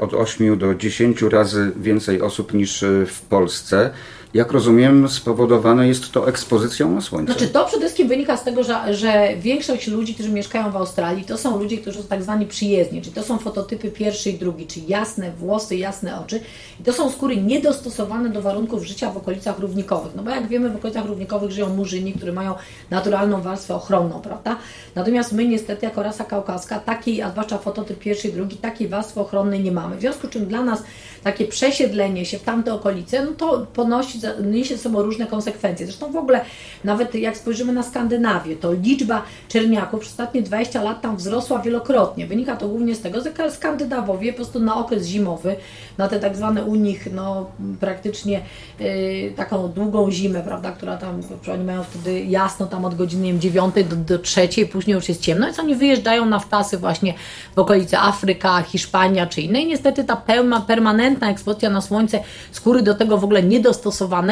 od 0.00 0.14
8 0.14 0.58
do 0.58 0.74
10 0.74 1.22
razy 1.22 1.72
więcej 1.76 2.20
osób 2.20 2.54
niż 2.54 2.82
e, 2.82 3.06
w 3.06 3.20
Polsce. 3.20 3.90
Jak 4.34 4.52
rozumiem, 4.52 5.08
spowodowane 5.08 5.88
jest 5.88 6.12
to 6.12 6.28
ekspozycją 6.28 6.94
na 6.94 7.00
słońce. 7.00 7.32
Znaczy, 7.32 7.48
to 7.48 7.64
przede 7.64 7.80
wszystkim 7.80 8.08
wynika 8.08 8.36
z 8.36 8.44
tego, 8.44 8.64
że, 8.64 8.94
że 8.94 9.28
większość 9.36 9.86
ludzi, 9.86 10.14
którzy 10.14 10.30
mieszkają 10.30 10.70
w 10.70 10.76
Australii, 10.76 11.24
to 11.24 11.38
są 11.38 11.58
ludzie, 11.58 11.78
którzy 11.78 12.02
są 12.02 12.08
tak 12.08 12.22
zwani 12.22 12.46
przyjezdni, 12.46 13.02
czyli 13.02 13.14
to 13.14 13.22
są 13.22 13.38
fototypy 13.38 13.90
pierwszy 13.90 14.30
i 14.30 14.38
drugi, 14.38 14.66
czyli 14.66 14.86
jasne 14.88 15.30
włosy, 15.32 15.76
jasne 15.76 16.20
oczy. 16.20 16.40
I 16.80 16.82
to 16.82 16.92
są 16.92 17.10
skóry 17.10 17.36
niedostosowane 17.36 18.28
do 18.28 18.42
warunków 18.42 18.84
życia 18.84 19.10
w 19.10 19.16
okolicach 19.16 19.58
równikowych. 19.58 20.14
No 20.16 20.22
bo 20.22 20.30
jak 20.30 20.48
wiemy, 20.48 20.70
w 20.70 20.76
okolicach 20.76 21.06
równikowych 21.06 21.50
żyją 21.50 21.68
murzyni, 21.68 22.12
którzy 22.12 22.32
mają 22.32 22.54
naturalną 22.90 23.42
warstwę 23.42 23.74
ochronną, 23.74 24.20
prawda? 24.20 24.56
Natomiast 24.94 25.32
my 25.32 25.44
niestety 25.44 25.86
jako 25.86 26.02
rasa 26.02 26.24
kaukaska 26.24 26.80
takiej, 26.80 27.22
a 27.22 27.30
zwłaszcza 27.30 27.58
fototyp 27.58 27.98
pierwszy 27.98 28.28
i 28.28 28.32
drugi, 28.32 28.56
takiej 28.56 28.88
warstwy 28.88 29.20
ochronnej 29.20 29.60
nie 29.64 29.72
mamy. 29.72 29.96
W 29.96 30.00
związku 30.00 30.26
z 30.26 30.30
czym 30.30 30.46
dla 30.46 30.62
nas 30.62 30.82
takie 31.24 31.44
przesiedlenie 31.44 32.26
się 32.26 32.38
w 32.38 32.42
tamte 32.42 32.74
okolice, 32.74 33.24
no 33.24 33.32
to 33.32 33.66
ponosi 33.74 34.20
niesie 34.44 34.76
ze 34.76 34.82
sobą 34.82 35.02
różne 35.02 35.26
konsekwencje. 35.26 35.86
Zresztą 35.86 36.12
w 36.12 36.16
ogóle, 36.16 36.40
nawet 36.84 37.14
jak 37.14 37.36
spojrzymy 37.36 37.72
na 37.72 37.82
Skandynawię, 37.82 38.56
to 38.56 38.72
liczba 38.72 39.22
czerniaków 39.48 40.00
przez 40.00 40.12
ostatnie 40.12 40.42
20 40.42 40.82
lat 40.82 41.00
tam 41.00 41.16
wzrosła 41.16 41.58
wielokrotnie. 41.58 42.26
Wynika 42.26 42.56
to 42.56 42.68
głównie 42.68 42.94
z 42.94 43.00
tego, 43.00 43.20
że 43.20 43.50
Skandynawowie 43.50 44.32
po 44.32 44.36
prostu 44.36 44.60
na 44.60 44.76
okres 44.76 45.06
zimowy, 45.06 45.56
na 45.98 46.08
te 46.08 46.20
tak 46.20 46.36
zwane 46.36 46.64
u 46.64 46.74
nich 46.74 47.08
no, 47.12 47.50
praktycznie 47.80 48.40
yy, 48.80 49.32
taką 49.36 49.68
długą 49.68 50.10
zimę, 50.10 50.42
prawda, 50.42 50.72
która 50.72 50.96
tam, 50.96 51.22
oni 51.52 51.64
mają 51.64 51.82
wtedy 51.82 52.24
jasno 52.24 52.66
tam 52.66 52.84
od 52.84 52.94
godziny 52.94 53.38
9 53.38 53.74
do, 53.74 53.96
do 53.96 54.18
3, 54.18 54.48
później 54.72 54.94
już 54.94 55.08
jest 55.08 55.20
ciemno, 55.20 55.46
więc 55.46 55.58
oni 55.58 55.74
wyjeżdżają 55.74 56.26
na 56.26 56.38
wtasy 56.38 56.78
właśnie 56.78 57.14
w 57.56 57.58
okolice 57.58 58.00
Afryka, 58.00 58.62
Hiszpania 58.62 59.26
czy 59.26 59.40
inne 59.40 59.60
i 59.60 59.66
niestety 59.66 60.04
ta 60.04 60.16
pełna, 60.16 60.60
permanentna 60.60 61.13
ekspozycja 61.22 61.70
na 61.70 61.80
słońce 61.80 62.20
skóry 62.52 62.82
do 62.82 62.94
tego 62.94 63.18
w 63.18 63.24
ogóle 63.24 63.42
niedostosowana 63.42 64.24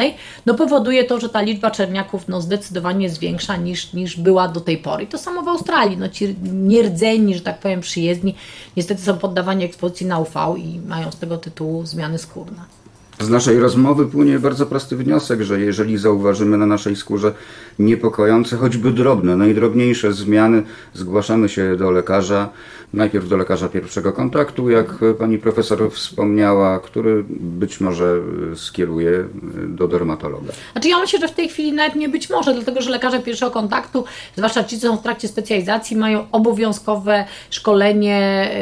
no 0.45 0.53
powoduje 0.53 1.03
to, 1.03 1.19
że 1.19 1.29
ta 1.29 1.41
liczba 1.41 1.71
czerniaków 1.71 2.27
no, 2.27 2.41
zdecydowanie 2.41 3.03
jest 3.03 3.19
większa 3.19 3.55
niż, 3.55 3.93
niż 3.93 4.17
była 4.17 4.47
do 4.47 4.61
tej 4.61 4.77
pory. 4.77 5.03
I 5.03 5.07
to 5.07 5.17
samo 5.17 5.41
w 5.41 5.47
Australii. 5.47 5.97
No, 5.97 6.09
ci 6.09 6.35
nierdzeni, 6.53 7.35
że 7.35 7.41
tak 7.41 7.59
powiem, 7.59 7.81
przyjezdni, 7.81 8.35
niestety 8.77 9.01
są 9.01 9.17
poddawani 9.17 9.65
ekspozycji 9.65 10.05
na 10.05 10.19
UV 10.19 10.55
i 10.57 10.79
mają 10.79 11.11
z 11.11 11.15
tego 11.15 11.37
tytułu 11.37 11.85
zmiany 11.85 12.17
skórne. 12.17 12.82
Z 13.19 13.29
naszej 13.29 13.59
rozmowy 13.59 14.05
płynie 14.05 14.39
bardzo 14.39 14.65
prosty 14.65 14.95
wniosek, 14.95 15.41
że 15.41 15.59
jeżeli 15.59 15.97
zauważymy 15.97 16.57
na 16.57 16.65
naszej 16.65 16.95
skórze 16.95 17.33
niepokojące, 17.79 18.57
choćby 18.57 18.91
drobne, 18.91 19.37
najdrobniejsze 19.37 20.13
zmiany, 20.13 20.63
zgłaszamy 20.93 21.49
się 21.49 21.75
do 21.75 21.91
lekarza, 21.91 22.49
najpierw 22.93 23.29
do 23.29 23.37
lekarza 23.37 23.69
pierwszego 23.69 24.13
kontaktu, 24.13 24.69
jak 24.69 24.87
pani 25.19 25.37
profesor 25.37 25.91
wspomniała, 25.91 26.79
który 26.79 27.23
być 27.29 27.81
może 27.81 28.19
skieruje 28.55 29.23
do 29.67 29.87
dermatologa. 29.87 30.53
Znaczy 30.71 30.89
ja 30.89 30.99
myślę, 30.99 31.19
że 31.19 31.27
w 31.27 31.31
tej 31.31 31.49
chwili 31.49 31.73
nawet 31.73 31.95
nie 31.95 32.09
być 32.09 32.29
może, 32.29 32.53
dlatego 32.53 32.81
że 32.81 32.89
lekarze 32.89 33.19
pierwszego 33.19 33.51
kontaktu, 33.51 34.05
zwłaszcza 34.35 34.63
ci, 34.63 34.79
co 34.79 34.87
są 34.87 34.97
w 34.97 35.03
trakcie 35.03 35.27
specjalizacji, 35.27 35.97
mają 35.97 36.25
obowiązkowe 36.31 37.25
szkolenie 37.49 38.49
y, 38.51 38.57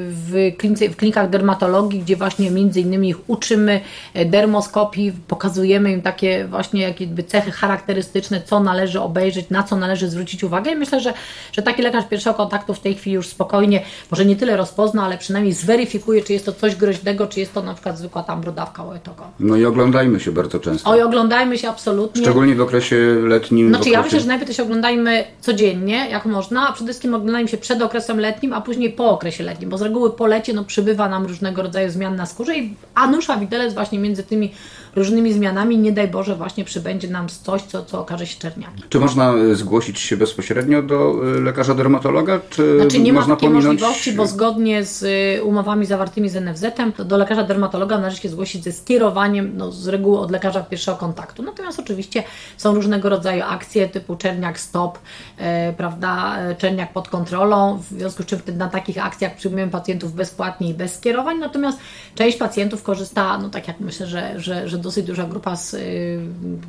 w, 0.00 0.52
klinice, 0.58 0.88
w 0.88 0.96
klinikach 0.96 1.30
dermatologii, 1.30 2.00
gdzie 2.00 2.16
właśnie 2.16 2.50
między 2.50 2.80
innymi 2.80 3.08
ich 3.08 3.30
uczymy 3.30 3.71
e, 4.14 4.24
dermoskopii, 4.24 5.12
pokazujemy 5.28 5.92
im 5.92 6.02
takie 6.02 6.44
właśnie 6.44 6.82
jakby 6.82 7.22
cechy 7.22 7.50
charakterystyczne, 7.50 8.42
co 8.42 8.60
należy 8.60 9.00
obejrzeć, 9.00 9.50
na 9.50 9.62
co 9.62 9.76
należy 9.76 10.08
zwrócić 10.08 10.44
uwagę 10.44 10.70
i 10.70 10.76
myślę, 10.76 11.00
że, 11.00 11.14
że 11.52 11.62
taki 11.62 11.82
lekarz 11.82 12.04
pierwszego 12.08 12.34
kontaktu 12.34 12.74
w 12.74 12.80
tej 12.80 12.94
chwili 12.94 13.14
już 13.14 13.26
spokojnie, 13.26 13.82
może 14.10 14.24
nie 14.24 14.36
tyle 14.36 14.56
rozpozna, 14.56 15.04
ale 15.04 15.18
przynajmniej 15.18 15.54
zweryfikuje, 15.54 16.22
czy 16.22 16.32
jest 16.32 16.46
to 16.46 16.52
coś 16.52 16.76
groźnego, 16.76 17.26
czy 17.26 17.40
jest 17.40 17.54
to 17.54 17.62
na 17.62 17.74
przykład 17.74 17.98
zwykła 17.98 18.22
tam 18.22 18.40
brudawka 18.40 18.82
łetowa. 18.82 19.30
No 19.40 19.56
i 19.56 19.64
oglądajmy 19.64 20.20
się 20.20 20.32
bardzo 20.32 20.58
często. 20.60 20.90
Oj, 20.90 21.02
oglądajmy 21.02 21.58
się 21.58 21.68
absolutnie. 21.68 22.22
Szczególnie 22.22 22.54
w 22.54 22.60
okresie 22.60 22.96
letnim. 23.22 23.68
Znaczy 23.68 23.80
okresie... 23.80 23.96
ja 23.96 24.02
myślę, 24.02 24.20
że 24.20 24.26
najpierw 24.26 24.50
to 24.50 24.56
się 24.56 24.62
oglądajmy 24.62 25.24
codziennie, 25.40 26.10
jak 26.10 26.24
można, 26.24 26.68
a 26.68 26.72
przede 26.72 26.88
wszystkim 26.88 27.14
oglądajmy 27.14 27.48
się 27.48 27.56
przed 27.56 27.82
okresem 27.82 28.20
letnim, 28.20 28.52
a 28.52 28.60
później 28.60 28.90
po 28.90 29.10
okresie 29.10 29.44
letnim, 29.44 29.70
bo 29.70 29.78
z 29.78 29.82
reguły 29.82 30.10
po 30.10 30.26
lecie 30.26 30.52
no, 30.52 30.64
przybywa 30.64 31.08
nam 31.08 31.26
różnego 31.26 31.62
rodzaju 31.62 31.90
zmian 31.90 32.16
na 32.16 32.26
skórze 32.26 32.56
i 32.56 32.74
anusza 32.94 33.36
widelec 33.36 33.61
właśnie 33.70 33.98
między 33.98 34.22
tymi 34.22 34.52
różnymi 34.96 35.32
zmianami, 35.32 35.78
nie 35.78 35.92
daj 35.92 36.08
Boże 36.08 36.36
właśnie 36.36 36.64
przybędzie 36.64 37.08
nam 37.08 37.28
coś, 37.28 37.62
co, 37.62 37.84
co 37.84 38.00
okaże 38.00 38.26
się 38.26 38.38
czerniakiem. 38.38 38.88
Czy 38.88 39.00
można 39.00 39.34
e, 39.34 39.54
zgłosić 39.54 39.98
się 39.98 40.16
bezpośrednio 40.16 40.82
do 40.82 41.14
e, 41.36 41.40
lekarza 41.40 41.74
dermatologa, 41.74 42.40
czy 42.50 42.80
Znaczy 42.80 43.00
nie 43.00 43.12
można 43.12 43.28
ma 43.28 43.36
takiej 43.36 43.48
pominąć... 43.48 43.80
możliwości, 43.80 44.12
bo 44.12 44.26
zgodnie 44.26 44.84
z 44.84 45.04
e, 45.38 45.42
umowami 45.42 45.86
zawartymi 45.86 46.28
z 46.28 46.34
NFZ-em 46.34 46.92
do 47.04 47.16
lekarza 47.16 47.42
dermatologa 47.42 47.98
należy 47.98 48.16
się 48.16 48.28
zgłosić 48.28 48.64
ze 48.64 48.72
skierowaniem 48.72 49.52
no, 49.56 49.72
z 49.72 49.88
reguły 49.88 50.18
od 50.18 50.30
lekarza 50.30 50.60
pierwszego 50.60 50.96
kontaktu. 50.96 51.42
Natomiast 51.42 51.80
oczywiście 51.80 52.22
są 52.56 52.74
różnego 52.74 53.08
rodzaju 53.08 53.42
akcje 53.48 53.88
typu 53.88 54.16
czerniak 54.16 54.60
stop, 54.60 54.98
e, 55.38 55.72
prawda, 55.72 56.38
czerniak 56.58 56.92
pod 56.92 57.08
kontrolą, 57.08 57.78
w 57.78 57.98
związku 57.98 58.22
z 58.22 58.26
czym 58.26 58.38
wtedy 58.38 58.58
na 58.58 58.68
takich 58.68 59.06
akcjach 59.06 59.36
przyjmujemy 59.36 59.72
pacjentów 59.72 60.14
bezpłatnie 60.14 60.70
i 60.70 60.74
bez 60.74 60.94
skierowań, 60.94 61.38
natomiast 61.38 61.78
część 62.14 62.38
pacjentów 62.38 62.82
korzysta, 62.82 63.38
no 63.38 63.48
tak 63.48 63.68
jak 63.68 63.80
myślę, 63.80 64.06
że, 64.06 64.40
że, 64.40 64.68
że 64.68 64.78
dosyć 64.82 65.06
duża 65.06 65.24
grupa 65.24 65.56
z 65.56 65.74
y, 65.74 66.20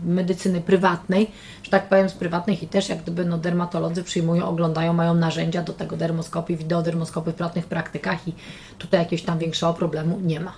medycyny 0.06 0.62
prywatnej, 0.62 1.32
że 1.64 1.72
tak 1.72 1.90
powiem 1.90 2.10
z 2.10 2.14
prywatnych 2.14 2.64
i 2.64 2.68
też 2.68 2.90
jak 2.90 3.02
gdyby 3.02 3.26
no, 3.26 3.38
dermatolodzy 3.38 4.04
przyjmują, 4.04 4.46
oglądają, 4.46 4.94
mają 4.94 5.14
narzędzia 5.14 5.64
do 5.64 5.74
tego 5.74 5.98
dermoskopii, 5.98 6.58
wideodermoskopy 6.58 7.32
w 7.32 7.36
prywatnych 7.36 7.66
praktykach 7.66 8.28
i 8.28 8.34
tutaj 8.78 9.00
jakiegoś 9.00 9.26
tam 9.26 9.40
większego 9.40 9.74
problemu 9.74 10.20
nie 10.20 10.40
ma. 10.40 10.54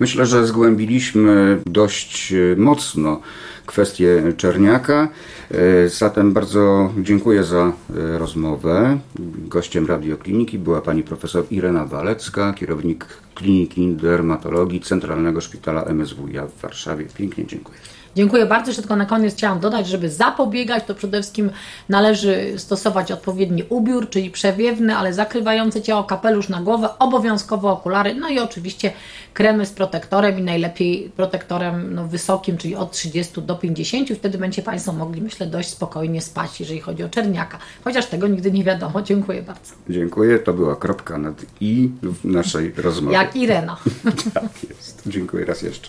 Myślę, 0.00 0.26
że 0.26 0.46
zgłębiliśmy 0.46 1.58
dość 1.66 2.32
y, 2.32 2.56
mocno 2.58 3.20
kwestię 3.66 4.32
Czerniaka. 4.36 5.08
Y, 5.84 5.88
zatem 5.88 6.32
bardzo 6.32 6.92
dziękuję 6.98 7.44
za 7.44 7.72
rozmowę. 8.18 8.98
Gościem 9.48 9.86
radiokliniki 9.86 10.58
była 10.58 10.80
pani 10.80 11.02
profesor 11.02 11.44
Irena 11.50 11.86
Walecka, 11.86 12.52
kierownik 12.52 13.06
Kliniki 13.34 13.88
Dermatologii 13.88 14.80
Centralnego 14.80 15.40
Szpitala 15.40 15.84
MSWiA 15.84 16.46
w 16.46 16.60
Warszawie. 16.60 17.06
Pięknie 17.18 17.46
dziękuję. 17.46 17.78
Dziękuję 18.16 18.46
bardzo. 18.46 18.72
Tylko 18.74 18.96
na 18.96 19.06
koniec 19.06 19.34
chciałam 19.34 19.60
dodać, 19.60 19.86
żeby 19.86 20.10
zapobiegać, 20.10 20.84
to 20.84 20.94
przede 20.94 21.22
wszystkim 21.22 21.50
należy 21.88 22.54
stosować 22.56 23.12
odpowiedni 23.12 23.64
ubiór, 23.68 24.10
czyli 24.10 24.30
przewiewny, 24.30 24.96
ale 24.96 25.14
zakrywający 25.14 25.82
ciało, 25.82 26.04
kapelusz 26.04 26.48
na 26.48 26.60
głowę, 26.60 26.88
obowiązkowo 26.98 27.72
okulary, 27.72 28.14
no 28.14 28.28
i 28.28 28.38
oczywiście 28.38 28.92
kremy 29.34 29.66
z 29.66 29.70
protektorem 29.70 30.38
i 30.38 30.42
najlepiej 30.42 31.12
protektorem 31.16 31.94
no, 31.94 32.06
wysokim, 32.08 32.56
czyli 32.56 32.76
od 32.76 32.92
30 32.92 33.42
do 33.42 33.56
50. 33.56 34.08
Wtedy 34.08 34.38
będziecie 34.38 34.62
Państwo 34.62 34.92
mogli, 34.92 35.22
myślę, 35.22 35.46
dość 35.46 35.68
spokojnie 35.68 36.22
spać, 36.22 36.60
jeżeli 36.60 36.80
chodzi 36.80 37.04
o 37.04 37.08
czerniaka. 37.08 37.58
Chociaż 37.84 38.06
tego 38.06 38.28
nigdy 38.28 38.52
nie 38.52 38.64
wiadomo. 38.64 39.02
Dziękuję 39.02 39.42
bardzo. 39.42 39.72
Dziękuję. 39.90 40.38
To 40.38 40.52
była 40.52 40.76
kropka 40.76 41.18
nad 41.18 41.34
i 41.60 41.90
w 42.02 42.24
naszej 42.24 42.72
rozmowie. 42.76 43.16
Jak 43.16 43.36
Irena. 43.36 43.76
tak 44.34 44.64
jest. 44.68 45.02
Dziękuję 45.06 45.44
raz 45.44 45.62
jeszcze. 45.62 45.88